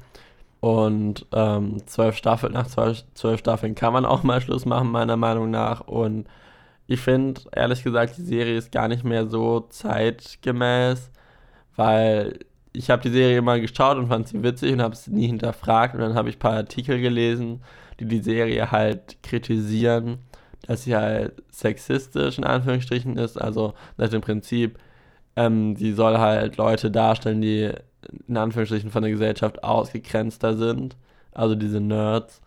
Und 0.60 1.26
ähm, 1.32 1.86
zwölf 1.86 2.16
Staffeln, 2.16 2.52
nach 2.52 2.66
zwölf, 2.66 3.04
zwölf 3.14 3.40
Staffeln 3.40 3.74
kann 3.74 3.94
man 3.94 4.04
auch 4.04 4.22
mal 4.22 4.40
Schluss 4.40 4.66
machen, 4.66 4.90
meiner 4.90 5.16
Meinung 5.16 5.50
nach. 5.50 5.80
Und 5.80 6.26
ich 6.86 7.00
finde, 7.00 7.40
ehrlich 7.52 7.82
gesagt, 7.82 8.18
die 8.18 8.22
Serie 8.22 8.56
ist 8.56 8.70
gar 8.70 8.88
nicht 8.88 9.04
mehr 9.04 9.26
so 9.26 9.60
zeitgemäß, 9.60 11.10
weil 11.76 12.40
ich 12.72 12.90
habe 12.90 13.02
die 13.02 13.10
Serie 13.10 13.38
immer 13.38 13.58
geschaut 13.58 13.96
und 13.96 14.08
fand 14.08 14.28
sie 14.28 14.42
witzig 14.42 14.72
und 14.72 14.82
habe 14.82 14.94
es 14.94 15.08
nie 15.08 15.26
hinterfragt. 15.26 15.94
Und 15.94 16.00
dann 16.00 16.14
habe 16.14 16.28
ich 16.28 16.36
ein 16.36 16.40
paar 16.40 16.54
Artikel 16.54 17.00
gelesen, 17.00 17.62
die 17.98 18.04
die 18.04 18.20
Serie 18.20 18.70
halt 18.70 19.22
kritisieren 19.22 20.18
dass 20.66 20.84
sie 20.84 20.96
halt 20.96 21.42
sexistisch 21.50 22.38
in 22.38 22.44
Anführungsstrichen 22.44 23.16
ist. 23.16 23.40
Also 23.40 23.74
das 23.96 24.12
im 24.12 24.20
Prinzip, 24.20 24.78
ähm, 25.36 25.76
sie 25.76 25.92
soll 25.92 26.18
halt 26.18 26.56
Leute 26.56 26.90
darstellen, 26.90 27.40
die 27.40 27.70
in 28.28 28.36
Anführungsstrichen 28.36 28.90
von 28.90 29.02
der 29.02 29.12
Gesellschaft 29.12 29.62
ausgegrenzter 29.64 30.56
sind. 30.56 30.96
Also 31.32 31.54
diese 31.54 31.80
Nerds. 31.80 32.40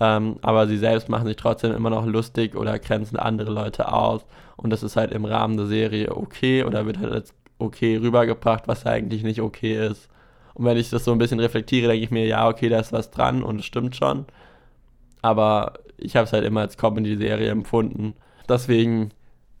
Ähm, 0.00 0.36
aber 0.42 0.66
sie 0.66 0.78
selbst 0.78 1.08
machen 1.08 1.26
sich 1.26 1.36
trotzdem 1.36 1.72
immer 1.72 1.90
noch 1.90 2.04
lustig 2.04 2.56
oder 2.56 2.78
grenzen 2.78 3.16
andere 3.16 3.52
Leute 3.52 3.92
aus. 3.92 4.24
Und 4.56 4.70
das 4.70 4.82
ist 4.82 4.96
halt 4.96 5.12
im 5.12 5.24
Rahmen 5.24 5.56
der 5.56 5.66
Serie 5.66 6.16
okay 6.16 6.64
oder 6.64 6.86
wird 6.86 6.98
halt 6.98 7.12
als 7.12 7.34
okay 7.58 7.96
rübergebracht, 7.96 8.66
was 8.66 8.86
eigentlich 8.86 9.22
nicht 9.22 9.40
okay 9.40 9.86
ist. 9.86 10.08
Und 10.54 10.64
wenn 10.64 10.76
ich 10.76 10.90
das 10.90 11.04
so 11.04 11.12
ein 11.12 11.18
bisschen 11.18 11.40
reflektiere, 11.40 11.88
denke 11.88 12.04
ich 12.04 12.10
mir, 12.10 12.26
ja, 12.26 12.48
okay, 12.48 12.68
da 12.68 12.78
ist 12.78 12.92
was 12.92 13.10
dran 13.10 13.42
und 13.42 13.60
es 13.60 13.66
stimmt 13.66 13.96
schon. 13.96 14.26
Aber 15.22 15.74
ich 15.96 16.16
habe 16.16 16.24
es 16.24 16.32
halt 16.32 16.44
immer 16.44 16.60
als 16.60 16.76
Comedy-Serie 16.76 17.50
empfunden. 17.50 18.14
Deswegen 18.48 19.10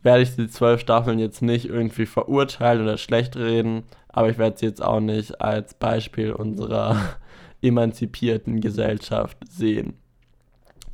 werde 0.02 0.22
ich 0.22 0.36
die 0.36 0.48
zwölf 0.48 0.80
Staffeln 0.80 1.18
jetzt 1.18 1.42
nicht 1.42 1.66
irgendwie 1.66 2.06
verurteilen 2.06 2.82
oder 2.82 2.98
schlecht 2.98 3.36
reden, 3.36 3.84
aber 4.08 4.28
ich 4.28 4.38
werde 4.38 4.58
sie 4.58 4.66
jetzt 4.66 4.82
auch 4.82 5.00
nicht 5.00 5.40
als 5.40 5.74
Beispiel 5.74 6.32
unserer 6.32 6.96
emanzipierten 7.62 8.60
Gesellschaft 8.60 9.38
sehen. 9.48 9.94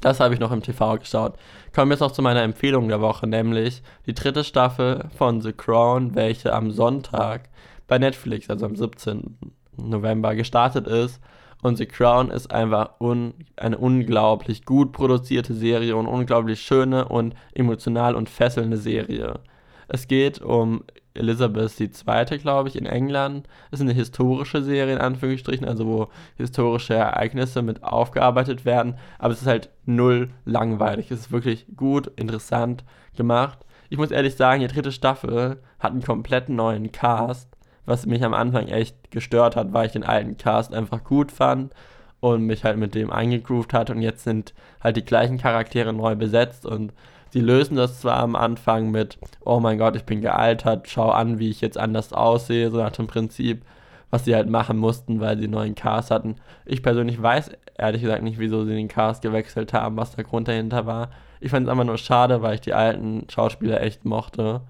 Das 0.01 0.21
habe 0.21 0.33
ich 0.33 0.41
noch 0.41 0.53
im 0.53 0.63
TV 0.63 0.97
geschaut. 0.99 1.35
Kommen 1.75 1.91
wir 1.91 1.95
jetzt 1.95 2.03
auch 2.03 2.13
zu 2.13 2.23
meiner 2.23 2.43
Empfehlung 2.43 2.89
der 2.89 3.03
Woche, 3.03 3.27
nämlich 3.27 3.83
die 4.07 4.15
dritte 4.15 4.45
Staffel 4.45 5.09
von 5.17 5.43
The 5.43 5.53
Crown, 5.53 6.15
welche 6.15 6.55
am 6.55 6.71
Sonntag 6.71 7.51
bei 7.87 7.99
Netflix, 7.99 8.49
also 8.49 8.65
am 8.65 8.77
17. 8.77 9.37
November, 9.77 10.35
gestartet 10.35 10.87
ist. 10.87 11.21
Und 11.63 11.77
The 11.77 11.87
Crown 11.87 12.31
ist 12.31 12.51
einfach 12.51 13.01
un 13.01 13.35
eine 13.57 13.77
unglaublich 13.77 14.65
gut 14.65 14.93
produzierte 14.93 15.55
Serie 15.55 15.97
und 15.97 16.07
unglaublich 16.07 16.63
schöne 16.63 17.09
und 17.09 17.35
emotional 17.55 18.15
und 18.15 18.31
fesselnde 18.31 18.79
Serie. 18.79 19.41
Es 19.89 20.09
geht 20.09 20.41
um 20.41 20.85
Elizabeth 21.15 21.79
II., 21.81 22.39
glaube 22.39 22.69
ich, 22.69 22.77
in 22.77 22.87
England. 22.87 23.49
Es 23.71 23.81
ist 23.81 23.87
eine 23.87 23.93
historische 23.93 24.63
Serie, 24.63 24.95
in 24.95 25.01
Anführungsstrichen, 25.01 25.67
also 25.67 25.87
wo 25.87 26.09
historische 26.37 26.95
Ereignisse 26.95 27.63
mit 27.63 27.83
aufgearbeitet 27.83 28.65
werden. 28.65 28.95
Aber 29.19 29.33
es 29.33 29.43
ist 29.43 29.49
halt 29.49 29.71
null 29.85 30.31
langweilig. 30.45 31.11
Es 31.11 31.21
ist 31.21 31.33
wirklich 31.33 31.67
gut, 31.77 32.07
interessant 32.17 32.85
gemacht. 33.17 33.59
Ich 33.89 33.99
muss 33.99 34.13
ehrlich 34.13 34.37
sagen, 34.37 34.61
die 34.61 34.69
dritte 34.69 34.93
Staffel 34.93 35.61
hat 35.81 35.91
einen 35.91 36.05
komplett 36.05 36.49
neuen 36.49 36.93
Cast 36.93 37.57
was 37.91 38.07
mich 38.07 38.25
am 38.25 38.35
Anfang 38.35 38.69
echt 38.69 39.11
gestört 39.11 39.57
hat, 39.57 39.73
weil 39.73 39.87
ich 39.87 39.93
den 39.93 40.05
alten 40.05 40.37
Cast 40.39 40.73
einfach 40.73 41.05
gut 41.05 41.31
fand 41.31 41.75
und 42.21 42.47
mich 42.47 42.65
halt 42.65 42.79
mit 42.79 42.95
dem 42.95 43.11
eingegroovt 43.11 43.75
hat 43.75 43.91
und 43.91 44.01
jetzt 44.01 44.25
sind 44.25 44.55
halt 44.83 44.97
die 44.97 45.05
gleichen 45.05 45.39
Charaktere 45.39 45.93
neu 45.93 46.15
besetzt 46.15 46.65
und 46.65 46.93
sie 47.31 47.41
lösen 47.41 47.77
das 47.77 48.01
zwar 48.01 48.19
am 48.19 48.37
Anfang 48.37 48.91
mit, 48.91 49.19
oh 49.45 49.61
mein 49.61 49.79
Gott, 49.79 49.97
ich 49.97 50.05
bin 50.05 50.21
gealtert, 50.21 50.89
schau 50.89 51.11
an, 51.11 51.39
wie 51.39 51.51
ich 51.51 51.61
jetzt 51.61 51.79
anders 51.79 52.13
aussehe, 52.13 52.71
so 52.71 52.79
nach 52.79 52.93
dem 52.93 53.07
Prinzip, 53.07 53.63
was 54.11 54.25
sie 54.25 54.35
halt 54.35 54.49
machen 54.49 54.77
mussten, 54.77 55.21
weil 55.21 55.39
sie 55.39 55.49
neuen 55.49 55.75
Cast 55.75 56.11
hatten. 56.11 56.37
Ich 56.67 56.83
persönlich 56.83 57.21
weiß 57.21 57.53
ehrlich 57.79 58.03
gesagt 58.03 58.23
nicht, 58.23 58.39
wieso 58.39 58.65
sie 58.65 58.75
den 58.75 58.89
Cast 58.89 59.23
gewechselt 59.23 59.73
haben, 59.73 59.97
was 59.97 60.15
der 60.15 60.25
Grund 60.25 60.49
dahinter 60.49 60.87
war. 60.87 61.11
Ich 61.41 61.51
fand 61.51 61.67
es 61.67 61.71
einfach 61.71 61.85
nur 61.85 61.99
schade, 61.99 62.43
weil 62.43 62.55
ich 62.55 62.61
die 62.61 62.75
alten 62.75 63.27
Schauspieler 63.31 63.81
echt 63.81 64.05
mochte. 64.05 64.61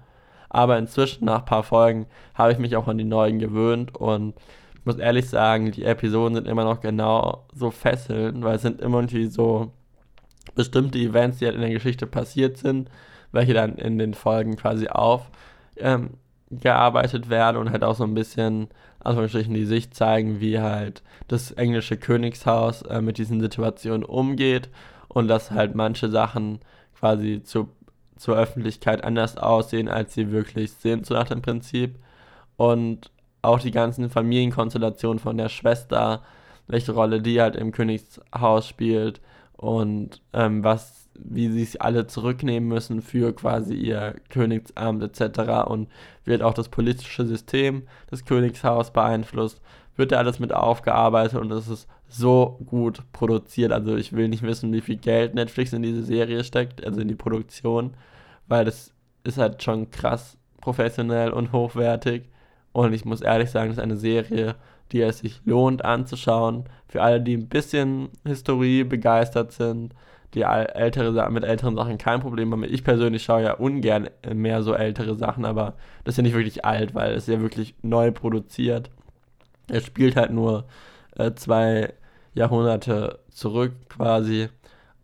Aber 0.53 0.77
inzwischen, 0.77 1.23
nach 1.25 1.39
ein 1.39 1.45
paar 1.45 1.63
Folgen, 1.63 2.07
habe 2.35 2.51
ich 2.51 2.59
mich 2.59 2.75
auch 2.75 2.89
an 2.89 2.97
die 2.97 3.05
neuen 3.05 3.39
gewöhnt 3.39 3.95
und 3.95 4.35
ich 4.75 4.85
muss 4.85 4.97
ehrlich 4.97 5.29
sagen, 5.29 5.71
die 5.71 5.85
Episoden 5.85 6.35
sind 6.35 6.47
immer 6.47 6.65
noch 6.65 6.81
genau 6.81 7.45
so 7.53 7.71
fesselnd, 7.71 8.43
weil 8.43 8.55
es 8.55 8.61
sind 8.61 8.81
immer 8.81 8.97
irgendwie 8.97 9.27
so 9.27 9.71
bestimmte 10.55 10.99
Events, 10.99 11.37
die 11.37 11.45
halt 11.45 11.55
in 11.55 11.61
der 11.61 11.69
Geschichte 11.69 12.05
passiert 12.05 12.57
sind, 12.57 12.89
welche 13.31 13.53
dann 13.53 13.77
in 13.77 13.97
den 13.97 14.13
Folgen 14.13 14.57
quasi 14.57 14.89
aufgearbeitet 14.89 17.25
ähm, 17.25 17.29
werden 17.29 17.55
und 17.55 17.71
halt 17.71 17.85
auch 17.85 17.95
so 17.95 18.03
ein 18.03 18.13
bisschen, 18.13 18.67
Anführungsstrichen, 18.99 19.53
die 19.53 19.65
Sicht 19.65 19.95
zeigen, 19.95 20.41
wie 20.41 20.59
halt 20.59 21.01
das 21.29 21.51
englische 21.51 21.95
Königshaus 21.95 22.81
äh, 22.81 23.01
mit 23.01 23.17
diesen 23.17 23.39
Situationen 23.39 24.03
umgeht 24.03 24.69
und 25.07 25.29
dass 25.29 25.51
halt 25.51 25.75
manche 25.75 26.09
Sachen 26.09 26.59
quasi 26.99 27.41
zu 27.41 27.69
zur 28.21 28.37
Öffentlichkeit 28.37 29.03
anders 29.03 29.37
aussehen, 29.37 29.89
als 29.89 30.13
sie 30.13 30.31
wirklich 30.31 30.73
sind, 30.73 31.05
so 31.05 31.15
nach 31.15 31.27
dem 31.27 31.41
Prinzip. 31.41 31.95
Und 32.55 33.11
auch 33.41 33.59
die 33.59 33.71
ganzen 33.71 34.09
Familienkonstellationen 34.11 35.17
von 35.17 35.37
der 35.37 35.49
Schwester, 35.49 36.21
welche 36.67 36.91
Rolle 36.91 37.21
die 37.21 37.41
halt 37.41 37.55
im 37.55 37.71
Königshaus 37.71 38.67
spielt 38.67 39.21
und 39.53 40.21
ähm, 40.33 40.63
was, 40.63 41.09
wie 41.15 41.49
sie 41.49 41.65
sich 41.65 41.81
alle 41.81 42.05
zurücknehmen 42.05 42.69
müssen 42.69 43.01
für 43.01 43.33
quasi 43.33 43.73
ihr 43.73 44.15
Königsamt 44.29 45.01
etc. 45.01 45.67
und 45.67 45.89
wird 46.23 46.43
auch 46.43 46.53
das 46.53 46.69
politische 46.69 47.25
System 47.25 47.87
des 48.11 48.25
Königshaus 48.25 48.91
beeinflusst, 48.91 49.61
wird 49.95 50.11
da 50.11 50.17
alles 50.17 50.39
mit 50.39 50.53
aufgearbeitet 50.53 51.39
und 51.39 51.51
es 51.51 51.67
ist 51.67 51.87
so 52.07 52.59
gut 52.65 53.01
produziert. 53.13 53.71
Also 53.71 53.95
ich 53.95 54.13
will 54.13 54.27
nicht 54.27 54.43
wissen, 54.43 54.71
wie 54.73 54.81
viel 54.81 54.97
Geld 54.97 55.33
Netflix 55.33 55.73
in 55.73 55.81
diese 55.81 56.03
Serie 56.03 56.43
steckt, 56.43 56.85
also 56.85 57.01
in 57.01 57.07
die 57.07 57.15
Produktion 57.15 57.95
weil 58.51 58.65
das 58.65 58.93
ist 59.23 59.37
halt 59.37 59.63
schon 59.63 59.91
krass 59.91 60.37
professionell 60.59 61.31
und 61.31 61.53
hochwertig. 61.53 62.23
Und 62.73 62.91
ich 62.91 63.05
muss 63.05 63.21
ehrlich 63.21 63.49
sagen, 63.49 63.69
das 63.69 63.77
ist 63.77 63.83
eine 63.83 63.95
Serie, 63.95 64.55
die 64.91 65.01
es 65.01 65.19
sich 65.19 65.41
lohnt 65.45 65.85
anzuschauen. 65.85 66.65
Für 66.89 67.01
alle, 67.01 67.21
die 67.21 67.37
ein 67.37 67.47
bisschen 67.47 68.09
Historie 68.25 68.83
begeistert 68.83 69.53
sind, 69.53 69.95
die 70.33 70.41
ältere 70.41 71.31
mit 71.31 71.45
älteren 71.45 71.77
Sachen 71.77 71.97
kein 71.97 72.19
Problem 72.19 72.51
habe. 72.51 72.67
Ich 72.67 72.83
persönlich 72.83 73.23
schaue 73.23 73.43
ja 73.43 73.53
ungern 73.53 74.09
mehr 74.33 74.63
so 74.63 74.73
ältere 74.73 75.15
Sachen, 75.15 75.45
aber 75.45 75.75
das 76.03 76.13
ist 76.13 76.17
ja 76.17 76.23
nicht 76.23 76.35
wirklich 76.35 76.65
alt, 76.65 76.93
weil 76.93 77.13
es 77.13 77.27
ja 77.27 77.39
wirklich 77.39 77.75
neu 77.81 78.11
produziert. 78.11 78.89
Es 79.69 79.85
spielt 79.85 80.17
halt 80.17 80.31
nur 80.31 80.65
äh, 81.15 81.31
zwei 81.35 81.93
Jahrhunderte 82.33 83.19
zurück 83.29 83.71
quasi. 83.87 84.49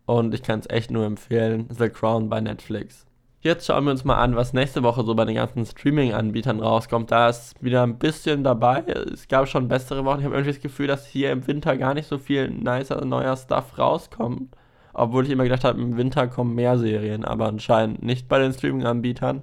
Und 0.04 0.34
ich 0.34 0.42
kann 0.42 0.60
es 0.60 0.68
echt 0.68 0.90
nur 0.90 1.06
empfehlen. 1.06 1.66
The 1.70 1.88
Crown 1.88 2.28
bei 2.28 2.42
Netflix. 2.42 3.07
Jetzt 3.40 3.66
schauen 3.66 3.84
wir 3.84 3.92
uns 3.92 4.04
mal 4.04 4.16
an, 4.16 4.34
was 4.34 4.52
nächste 4.52 4.82
Woche 4.82 5.04
so 5.04 5.14
bei 5.14 5.24
den 5.24 5.36
ganzen 5.36 5.64
Streaming-Anbietern 5.64 6.58
rauskommt. 6.58 7.12
Da 7.12 7.28
ist 7.28 7.54
wieder 7.62 7.84
ein 7.84 7.96
bisschen 7.96 8.42
dabei. 8.42 8.80
Es 8.80 9.28
gab 9.28 9.46
schon 9.46 9.68
bessere 9.68 10.04
Wochen. 10.04 10.18
Ich 10.18 10.24
habe 10.24 10.34
irgendwie 10.34 10.52
das 10.52 10.60
Gefühl, 10.62 10.88
dass 10.88 11.06
hier 11.06 11.30
im 11.30 11.46
Winter 11.46 11.76
gar 11.76 11.94
nicht 11.94 12.08
so 12.08 12.18
viel 12.18 12.50
nicer 12.50 13.04
neuer 13.04 13.36
Stuff 13.36 13.78
rauskommt. 13.78 14.56
Obwohl 14.92 15.24
ich 15.24 15.30
immer 15.30 15.44
gedacht 15.44 15.62
habe, 15.62 15.80
im 15.80 15.96
Winter 15.96 16.26
kommen 16.26 16.56
mehr 16.56 16.78
Serien, 16.78 17.24
aber 17.24 17.46
anscheinend 17.46 18.02
nicht 18.02 18.28
bei 18.28 18.40
den 18.40 18.52
Streaming-Anbietern. 18.52 19.42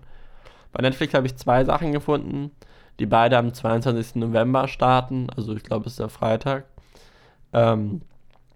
Bei 0.73 0.81
Netflix 0.81 1.13
habe 1.13 1.27
ich 1.27 1.37
zwei 1.37 1.63
Sachen 1.63 1.93
gefunden, 1.93 2.51
die 2.99 3.05
beide 3.05 3.37
am 3.37 3.53
22. 3.53 4.15
November 4.15 4.67
starten. 4.67 5.29
Also 5.37 5.55
ich 5.55 5.63
glaube, 5.63 5.85
es 5.85 5.93
ist 5.93 5.99
der 6.01 6.09
Freitag. 6.09 6.65
Ähm, 7.53 8.01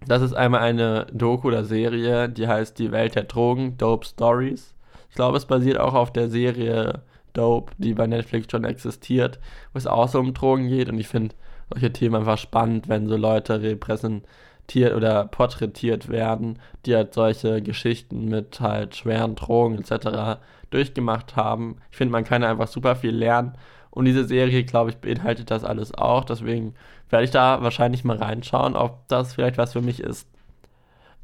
das 0.06 0.22
ist 0.22 0.34
einmal 0.34 0.62
eine 0.62 1.08
Doku 1.14 1.48
oder 1.48 1.64
Serie, 1.64 2.28
die 2.28 2.48
heißt 2.48 2.78
Die 2.78 2.92
Welt 2.92 3.16
der 3.16 3.24
Drogen, 3.24 3.78
Dope 3.78 4.06
Stories. 4.06 4.76
Ich 5.10 5.16
glaube, 5.16 5.38
es 5.38 5.46
basiert 5.46 5.80
auch 5.80 5.94
auf 5.94 6.14
der 6.14 6.30
Serie 6.30 7.02
Dope, 7.34 7.74
die 7.78 7.94
bei 7.94 8.08
Netflix 8.08 8.48
schon 8.52 8.64
existiert, 8.64 9.40
wo 9.74 9.78
es 9.78 9.88
auch 9.88 10.08
so 10.08 10.20
um 10.20 10.34
Drogen 10.34 10.68
geht. 10.68 10.90
Und 10.90 11.00
ich 11.00 11.08
finde 11.08 11.36
solche 11.72 11.92
Themen 11.94 12.16
einfach 12.16 12.38
spannend, 12.38 12.90
wenn 12.90 13.08
so 13.08 13.16
Leute 13.18 13.62
repräsentiert 13.62 14.94
oder 14.96 15.26
porträtiert 15.26 16.10
werden, 16.10 16.60
die 16.86 16.96
halt 16.96 17.14
solche 17.14 17.62
Geschichten 17.62 18.26
mit 18.26 18.60
halt 18.60 18.96
schweren 18.96 19.36
Drogen 19.36 19.80
etc. 19.80 20.40
durchgemacht 20.70 21.36
haben. 21.36 21.78
Ich 21.92 21.98
finde, 21.98 22.12
man 22.12 22.24
kann 22.24 22.44
einfach 22.44 22.68
super 22.68 22.96
viel 22.96 23.16
lernen. 23.16 23.54
Und 23.92 24.06
diese 24.06 24.26
Serie, 24.26 24.64
glaube 24.64 24.92
ich, 24.92 24.98
beinhaltet 24.98 25.52
das 25.52 25.64
alles 25.64 25.94
auch. 25.96 26.24
Deswegen 26.24 26.76
werde 27.10 27.26
ich 27.26 27.32
da 27.32 27.62
wahrscheinlich 27.62 28.04
mal 28.04 28.18
reinschauen, 28.18 28.76
ob 28.76 29.08
das 29.08 29.34
vielleicht 29.34 29.58
was 29.58 29.74
für 29.74 29.82
mich 29.82 30.00
ist. 30.00 30.28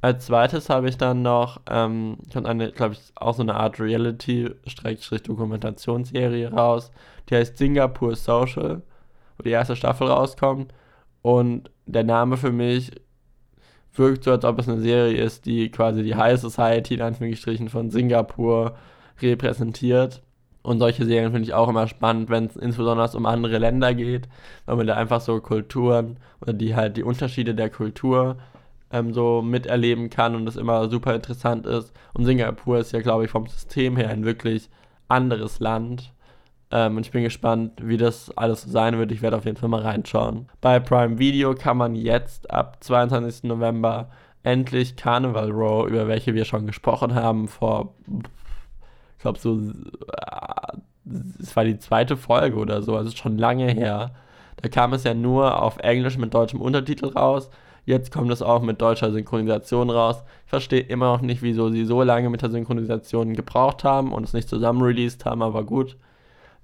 Als 0.06 0.28
zweites 0.28 0.70
habe 0.70 0.88
ich 0.88 0.98
dann 1.00 1.24
noch, 1.24 1.62
ähm, 1.68 2.18
kommt 2.32 2.46
eine, 2.46 2.72
glaube 2.72 2.94
ich, 2.94 3.02
auch 3.16 3.34
so 3.34 3.42
eine 3.42 3.56
Art 3.56 3.80
Reality-Dokumentationsserie 3.80 6.52
raus. 6.52 6.92
Die 7.28 7.36
heißt 7.36 7.58
Singapore 7.58 8.16
Social, 8.16 8.84
wo 9.36 9.44
die 9.44 9.50
erste 9.50 9.76
Staffel 9.76 10.06
rauskommt. 10.06 10.72
Und 11.24 11.72
der 11.88 12.04
Name 12.04 12.38
für 12.38 12.52
mich 12.52 12.92
wirkt 13.96 14.26
so, 14.26 14.32
als 14.32 14.46
ob 14.46 14.60
es 14.60 14.70
eine 14.70 14.80
Serie 14.80 15.24
ist, 15.24 15.48
die 15.48 15.72
quasi 15.72 16.04
die 16.04 16.14
High 16.14 16.40
Society 16.40 16.94
in 16.94 17.02
Anführungsstrichen 17.02 17.70
von 17.70 17.90
Singapur 17.90 18.76
repräsentiert. 19.24 20.22
Und 20.62 20.78
solche 20.78 21.06
Serien 21.06 21.32
finde 21.32 21.48
ich 21.48 21.56
auch 21.56 21.68
immer 21.68 21.88
spannend, 21.88 22.30
wenn 22.30 22.46
es 22.46 22.56
insbesondere 22.56 23.18
um 23.18 23.26
andere 23.26 23.58
Länder 23.58 23.96
geht, 23.96 24.30
weil 24.68 24.76
man 24.76 24.86
da 24.86 24.98
einfach 24.98 25.22
so 25.22 25.42
Kulturen 25.42 26.20
oder 26.42 26.54
die 26.54 26.76
halt 26.76 26.96
die 26.96 27.04
Unterschiede 27.04 27.56
der 27.56 27.72
Kultur 27.72 28.38
ähm, 28.96 29.14
so 29.14 29.42
miterleben 29.42 30.10
kann 30.10 30.36
und 30.36 30.46
das 30.46 30.56
immer 30.56 30.90
super 30.90 31.14
interessant 31.16 31.66
ist. 31.66 31.94
Und 32.14 32.26
Singapur 32.26 32.80
ist 32.80 32.94
ja, 32.94 33.02
glaube 33.02 33.26
ich, 33.26 33.32
vom 33.32 33.48
System 33.48 33.98
her 33.98 34.10
ein 34.10 34.26
wirklich 34.26 34.70
anderes 35.08 35.60
Land. 35.60 36.14
Ähm, 36.72 36.98
und 36.98 37.06
ich 37.06 37.12
bin 37.12 37.24
gespannt, 37.24 37.74
wie 37.82 37.98
das 37.98 38.36
alles 38.38 38.64
so 38.64 38.70
sein 38.70 38.98
wird. 38.98 39.12
Ich 39.12 39.22
werde 39.22 39.38
auf 39.38 39.46
jeden 39.46 39.58
Fall 39.58 39.70
mal 39.70 39.82
reinschauen. 39.82 40.48
Bei 40.62 40.80
Prime 40.80 41.20
Video 41.20 41.54
kann 41.54 41.78
man 41.78 41.96
jetzt 41.96 42.50
ab 42.50 42.78
22. 42.82 43.44
November 43.44 44.10
endlich 44.44 44.96
Carnival 44.96 45.52
Row, 45.52 45.88
über 45.88 46.08
welche 46.08 46.34
wir 46.34 46.46
schon 46.46 46.68
gesprochen 46.68 47.16
haben, 47.16 47.48
vor 47.48 47.96
ich 49.18 49.22
glaube, 49.22 49.40
so, 49.40 49.60
es 51.42 51.56
war 51.56 51.64
die 51.64 51.80
zweite 51.80 52.16
Folge 52.16 52.58
oder 52.58 52.84
so, 52.84 52.96
also 52.96 53.16
schon 53.16 53.38
lange 53.38 53.72
her. 53.72 54.12
Da 54.58 54.70
kam 54.70 54.94
es 54.94 55.04
ja 55.04 55.14
nur 55.16 55.62
auf 55.62 55.78
Englisch 55.80 56.18
mit 56.18 56.34
deutschem 56.34 56.62
Untertitel 56.62 57.08
raus. 57.08 57.50
Jetzt 57.86 58.12
kommt 58.12 58.32
es 58.32 58.42
auch 58.42 58.62
mit 58.62 58.82
deutscher 58.82 59.12
Synchronisation 59.12 59.90
raus. 59.92 60.24
Ich 60.46 60.50
verstehe 60.50 60.82
immer 60.82 61.14
noch 61.14 61.22
nicht, 61.22 61.44
wieso 61.44 61.70
sie 61.70 61.86
so 61.86 62.02
lange 62.02 62.30
mit 62.30 62.42
der 62.42 62.50
Synchronisation 62.50 63.34
gebraucht 63.34 63.84
haben 63.84 64.12
und 64.12 64.24
es 64.24 64.34
nicht 64.34 64.50
zusammen 64.50 64.82
released 64.82 65.26
haben, 65.26 65.44
aber 65.44 65.64
gut. 65.64 65.96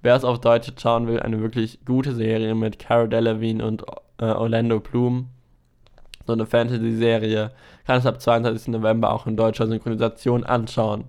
Wer 0.01 0.15
es 0.15 0.23
auf 0.23 0.41
Deutsch 0.41 0.71
schauen 0.81 1.07
will, 1.07 1.19
eine 1.19 1.39
wirklich 1.41 1.85
gute 1.85 2.15
Serie 2.15 2.55
mit 2.55 2.79
Cara 2.79 3.05
Delevingne 3.05 3.63
und 3.63 3.83
äh, 4.17 4.25
Orlando 4.25 4.79
Bloom. 4.79 5.27
So 6.25 6.33
eine 6.33 6.47
Fantasy-Serie. 6.47 7.51
Kann 7.85 7.99
es 7.99 8.05
ab 8.07 8.19
22. 8.19 8.69
November 8.69 9.13
auch 9.13 9.27
in 9.27 9.37
deutscher 9.37 9.67
Synchronisation 9.67 10.43
anschauen. 10.43 11.05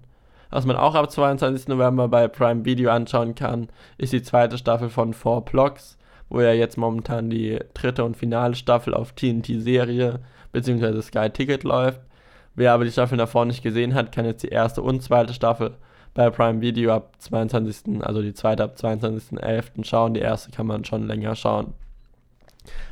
Was 0.50 0.66
man 0.66 0.76
auch 0.76 0.94
ab 0.94 1.10
22. 1.10 1.68
November 1.68 2.08
bei 2.08 2.28
Prime 2.28 2.66
Video 2.66 2.90
anschauen 2.90 3.34
kann, 3.34 3.68
ist 3.96 4.12
die 4.12 4.22
zweite 4.22 4.58
Staffel 4.58 4.90
von 4.90 5.14
Four 5.14 5.46
Blocks, 5.46 5.96
wo 6.32 6.40
ja 6.40 6.52
jetzt 6.52 6.78
momentan 6.78 7.28
die 7.28 7.58
dritte 7.74 8.04
und 8.04 8.16
finale 8.16 8.54
Staffel 8.54 8.94
auf 8.94 9.12
TNT-Serie 9.12 10.20
bzw. 10.52 11.02
Sky 11.02 11.28
Ticket 11.28 11.62
läuft. 11.62 12.00
Wer 12.54 12.72
aber 12.72 12.84
die 12.84 12.90
Staffel 12.90 13.18
davor 13.18 13.44
nicht 13.44 13.62
gesehen 13.62 13.94
hat, 13.94 14.12
kann 14.12 14.24
jetzt 14.24 14.42
die 14.42 14.48
erste 14.48 14.82
und 14.82 15.02
zweite 15.02 15.34
Staffel 15.34 15.74
bei 16.14 16.30
Prime 16.30 16.62
Video 16.62 16.92
ab 16.92 17.14
22., 17.18 18.02
also 18.02 18.22
die 18.22 18.32
zweite 18.32 18.64
ab 18.64 18.76
22.11. 18.78 19.84
schauen. 19.84 20.14
Die 20.14 20.20
erste 20.20 20.50
kann 20.50 20.66
man 20.66 20.84
schon 20.86 21.06
länger 21.06 21.34
schauen. 21.36 21.74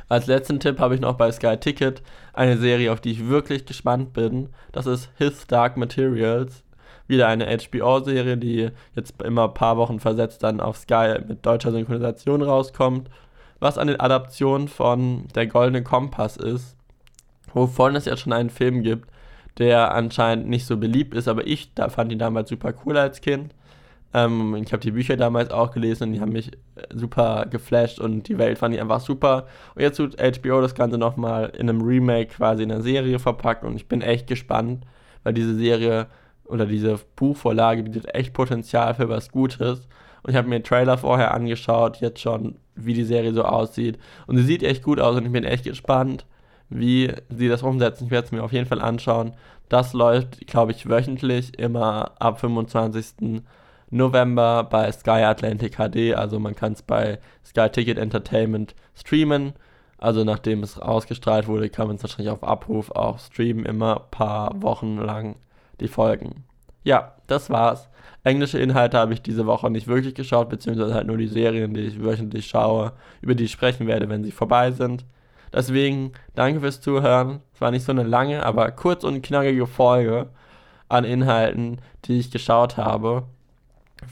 Als 0.07 0.27
letzten 0.27 0.59
Tipp 0.59 0.79
habe 0.79 0.95
ich 0.95 1.01
noch 1.01 1.15
bei 1.15 1.31
Sky 1.31 1.57
Ticket 1.57 2.03
eine 2.33 2.57
Serie, 2.57 2.91
auf 2.91 3.01
die 3.01 3.11
ich 3.11 3.27
wirklich 3.27 3.65
gespannt 3.65 4.13
bin. 4.13 4.49
Das 4.71 4.85
ist 4.85 5.09
His 5.17 5.47
Dark 5.47 5.77
Materials 5.77 6.63
wieder 7.07 7.27
eine 7.27 7.45
HBO-Serie, 7.45 8.37
die 8.37 8.69
jetzt 8.95 9.19
immer 9.21 9.45
ein 9.45 9.53
paar 9.53 9.77
Wochen 9.77 9.99
versetzt 9.99 10.43
dann 10.43 10.59
auf 10.59 10.77
Sky 10.77 11.15
mit 11.27 11.45
deutscher 11.45 11.71
Synchronisation 11.71 12.41
rauskommt, 12.41 13.09
was 13.61 13.77
eine 13.77 13.97
Adaption 14.01 14.67
von 14.67 15.27
Der 15.35 15.47
Goldene 15.47 15.83
Kompass 15.83 16.35
ist, 16.35 16.75
wovon 17.53 17.95
es 17.95 18.05
ja 18.05 18.17
schon 18.17 18.33
einen 18.33 18.49
Film 18.49 18.83
gibt, 18.83 19.09
der 19.57 19.93
anscheinend 19.93 20.49
nicht 20.49 20.65
so 20.65 20.77
beliebt 20.77 21.13
ist, 21.13 21.27
aber 21.27 21.47
ich 21.47 21.73
da 21.73 21.89
fand 21.89 22.11
ihn 22.11 22.19
damals 22.19 22.49
super 22.49 22.73
cool 22.85 22.97
als 22.97 23.21
Kind. 23.21 23.53
Ähm, 24.13 24.55
ich 24.55 24.73
habe 24.73 24.81
die 24.81 24.91
Bücher 24.91 25.15
damals 25.15 25.51
auch 25.51 25.71
gelesen 25.71 26.05
und 26.05 26.13
die 26.13 26.21
haben 26.21 26.31
mich 26.33 26.51
super 26.93 27.45
geflasht 27.49 27.99
und 27.99 28.27
die 28.27 28.37
Welt 28.37 28.57
fand 28.57 28.73
ich 28.75 28.81
einfach 28.81 28.99
super. 28.99 29.47
Und 29.75 29.81
jetzt 29.83 29.97
tut 29.97 30.17
HBO 30.19 30.59
das 30.59 30.75
Ganze 30.75 30.97
nochmal 30.97 31.53
in 31.57 31.69
einem 31.69 31.81
Remake 31.81 32.33
quasi 32.35 32.63
in 32.63 32.71
einer 32.71 32.81
Serie 32.81 33.19
verpackt 33.19 33.63
und 33.63 33.75
ich 33.75 33.87
bin 33.87 34.01
echt 34.01 34.27
gespannt, 34.27 34.85
weil 35.23 35.33
diese 35.33 35.55
Serie 35.55 36.07
oder 36.45 36.65
diese 36.65 36.99
Buchvorlage 37.15 37.83
bietet 37.83 38.13
echt 38.13 38.33
Potenzial 38.33 38.95
für 38.95 39.07
was 39.07 39.31
Gutes. 39.31 39.87
Und 40.23 40.31
ich 40.31 40.35
habe 40.35 40.49
mir 40.49 40.59
den 40.59 40.63
Trailer 40.63 40.97
vorher 40.97 41.33
angeschaut, 41.33 41.97
jetzt 42.01 42.19
schon, 42.19 42.57
wie 42.75 42.93
die 42.93 43.03
Serie 43.03 43.33
so 43.33 43.43
aussieht. 43.43 43.99
Und 44.27 44.37
sie 44.37 44.43
sieht 44.43 44.63
echt 44.63 44.83
gut 44.83 44.99
aus 44.99 45.15
und 45.15 45.25
ich 45.25 45.31
bin 45.31 45.43
echt 45.43 45.65
gespannt, 45.65 46.25
wie 46.69 47.13
sie 47.29 47.49
das 47.49 47.63
umsetzen. 47.63 48.05
Ich 48.05 48.11
werde 48.11 48.25
es 48.25 48.31
mir 48.31 48.43
auf 48.43 48.53
jeden 48.53 48.67
Fall 48.67 48.81
anschauen. 48.81 49.33
Das 49.69 49.93
läuft, 49.93 50.47
glaube 50.47 50.71
ich, 50.71 50.89
wöchentlich, 50.89 51.57
immer 51.59 52.11
ab 52.19 52.39
25. 52.39 53.41
November 53.89 54.63
bei 54.63 54.91
Sky 54.91 55.23
Atlantic 55.23 55.75
HD. 55.75 56.15
Also 56.15 56.39
man 56.39 56.55
kann 56.55 56.73
es 56.73 56.81
bei 56.81 57.19
Sky 57.45 57.69
Ticket 57.69 57.97
Entertainment 57.97 58.73
streamen. 58.95 59.53
Also 59.97 60.23
nachdem 60.23 60.63
es 60.63 60.79
ausgestrahlt 60.79 61.47
wurde, 61.47 61.69
kann 61.69 61.87
man 61.87 61.97
es 61.97 62.03
wahrscheinlich 62.03 62.31
auf 62.31 62.43
Abruf 62.43 62.89
auch 62.91 63.19
streamen, 63.19 63.65
immer 63.65 63.97
ein 63.97 64.11
paar 64.11 64.61
Wochen 64.61 64.97
lang 64.97 65.35
die 65.79 65.87
Folgen. 65.87 66.43
Ja, 66.83 67.13
das 67.27 67.49
war's. 67.49 67.89
Englische 68.23 68.59
Inhalte 68.59 68.97
habe 68.97 69.13
ich 69.13 69.21
diese 69.21 69.47
Woche 69.47 69.69
nicht 69.71 69.87
wirklich 69.87 70.13
geschaut, 70.13 70.49
beziehungsweise 70.49 70.93
halt 70.93 71.07
nur 71.07 71.17
die 71.17 71.27
Serien, 71.27 71.73
die 71.73 71.81
ich 71.81 72.03
wöchentlich 72.03 72.47
schaue, 72.47 72.93
über 73.21 73.33
die 73.33 73.45
ich 73.45 73.51
sprechen 73.51 73.87
werde, 73.87 74.09
wenn 74.09 74.23
sie 74.23 74.31
vorbei 74.31 74.71
sind. 74.71 75.05
Deswegen 75.53 76.13
danke 76.35 76.61
fürs 76.61 76.81
Zuhören. 76.81 77.41
Es 77.53 77.61
war 77.61 77.71
nicht 77.71 77.83
so 77.83 77.91
eine 77.91 78.03
lange, 78.03 78.45
aber 78.45 78.71
kurz 78.71 79.03
und 79.03 79.21
knackige 79.21 79.67
Folge 79.67 80.29
an 80.87 81.03
Inhalten, 81.03 81.79
die 82.05 82.19
ich 82.19 82.31
geschaut 82.31 82.77
habe. 82.77 83.23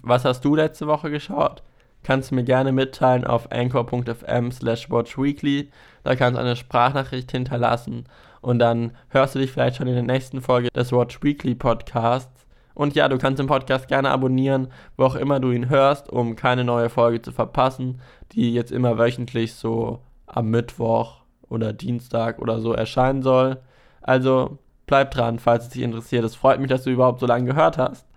Was 0.01 0.25
hast 0.25 0.43
du 0.43 0.55
letzte 0.55 0.87
Woche 0.87 1.11
geschaut? 1.11 1.63
Kannst 2.03 2.31
du 2.31 2.35
mir 2.35 2.43
gerne 2.43 2.71
mitteilen 2.71 3.25
auf 3.25 3.51
anchor.fm 3.51 4.51
slash 4.51 4.89
watchweekly. 4.89 5.69
Da 6.03 6.15
kannst 6.15 6.37
du 6.37 6.41
eine 6.41 6.55
Sprachnachricht 6.55 7.31
hinterlassen 7.31 8.05
und 8.41 8.59
dann 8.59 8.91
hörst 9.09 9.35
du 9.35 9.39
dich 9.39 9.51
vielleicht 9.51 9.75
schon 9.75 9.87
in 9.87 9.95
der 9.95 10.03
nächsten 10.03 10.41
Folge 10.41 10.69
des 10.69 10.91
Watch 10.91 11.21
Weekly 11.21 11.55
Podcasts. 11.55 12.38
Und 12.79 12.95
ja, 12.95 13.09
du 13.09 13.17
kannst 13.17 13.39
den 13.39 13.47
Podcast 13.47 13.89
gerne 13.89 14.09
abonnieren, 14.09 14.69
wo 14.95 15.03
auch 15.03 15.15
immer 15.15 15.41
du 15.41 15.51
ihn 15.51 15.67
hörst, 15.67 16.09
um 16.09 16.37
keine 16.37 16.63
neue 16.63 16.87
Folge 16.87 17.21
zu 17.21 17.33
verpassen, 17.33 17.99
die 18.31 18.53
jetzt 18.53 18.71
immer 18.71 18.97
wöchentlich 18.97 19.53
so 19.53 19.99
am 20.27 20.49
Mittwoch 20.49 21.17
oder 21.49 21.73
Dienstag 21.73 22.39
oder 22.39 22.61
so 22.61 22.71
erscheinen 22.71 23.21
soll. 23.21 23.57
Also 24.01 24.59
bleib 24.87 25.11
dran, 25.11 25.39
falls 25.39 25.65
es 25.65 25.71
dich 25.71 25.81
interessiert. 25.81 26.23
Es 26.23 26.35
freut 26.37 26.61
mich, 26.61 26.69
dass 26.69 26.83
du 26.83 26.89
überhaupt 26.89 27.19
so 27.19 27.25
lange 27.25 27.47
gehört 27.47 27.77
hast. 27.77 28.07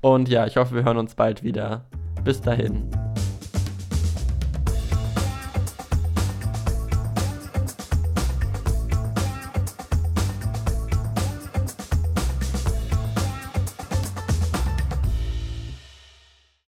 Und 0.00 0.30
ja, 0.30 0.46
ich 0.46 0.56
hoffe, 0.56 0.76
wir 0.76 0.84
hören 0.84 0.96
uns 0.96 1.14
bald 1.14 1.42
wieder. 1.42 1.84
Bis 2.24 2.40
dahin. 2.40 3.09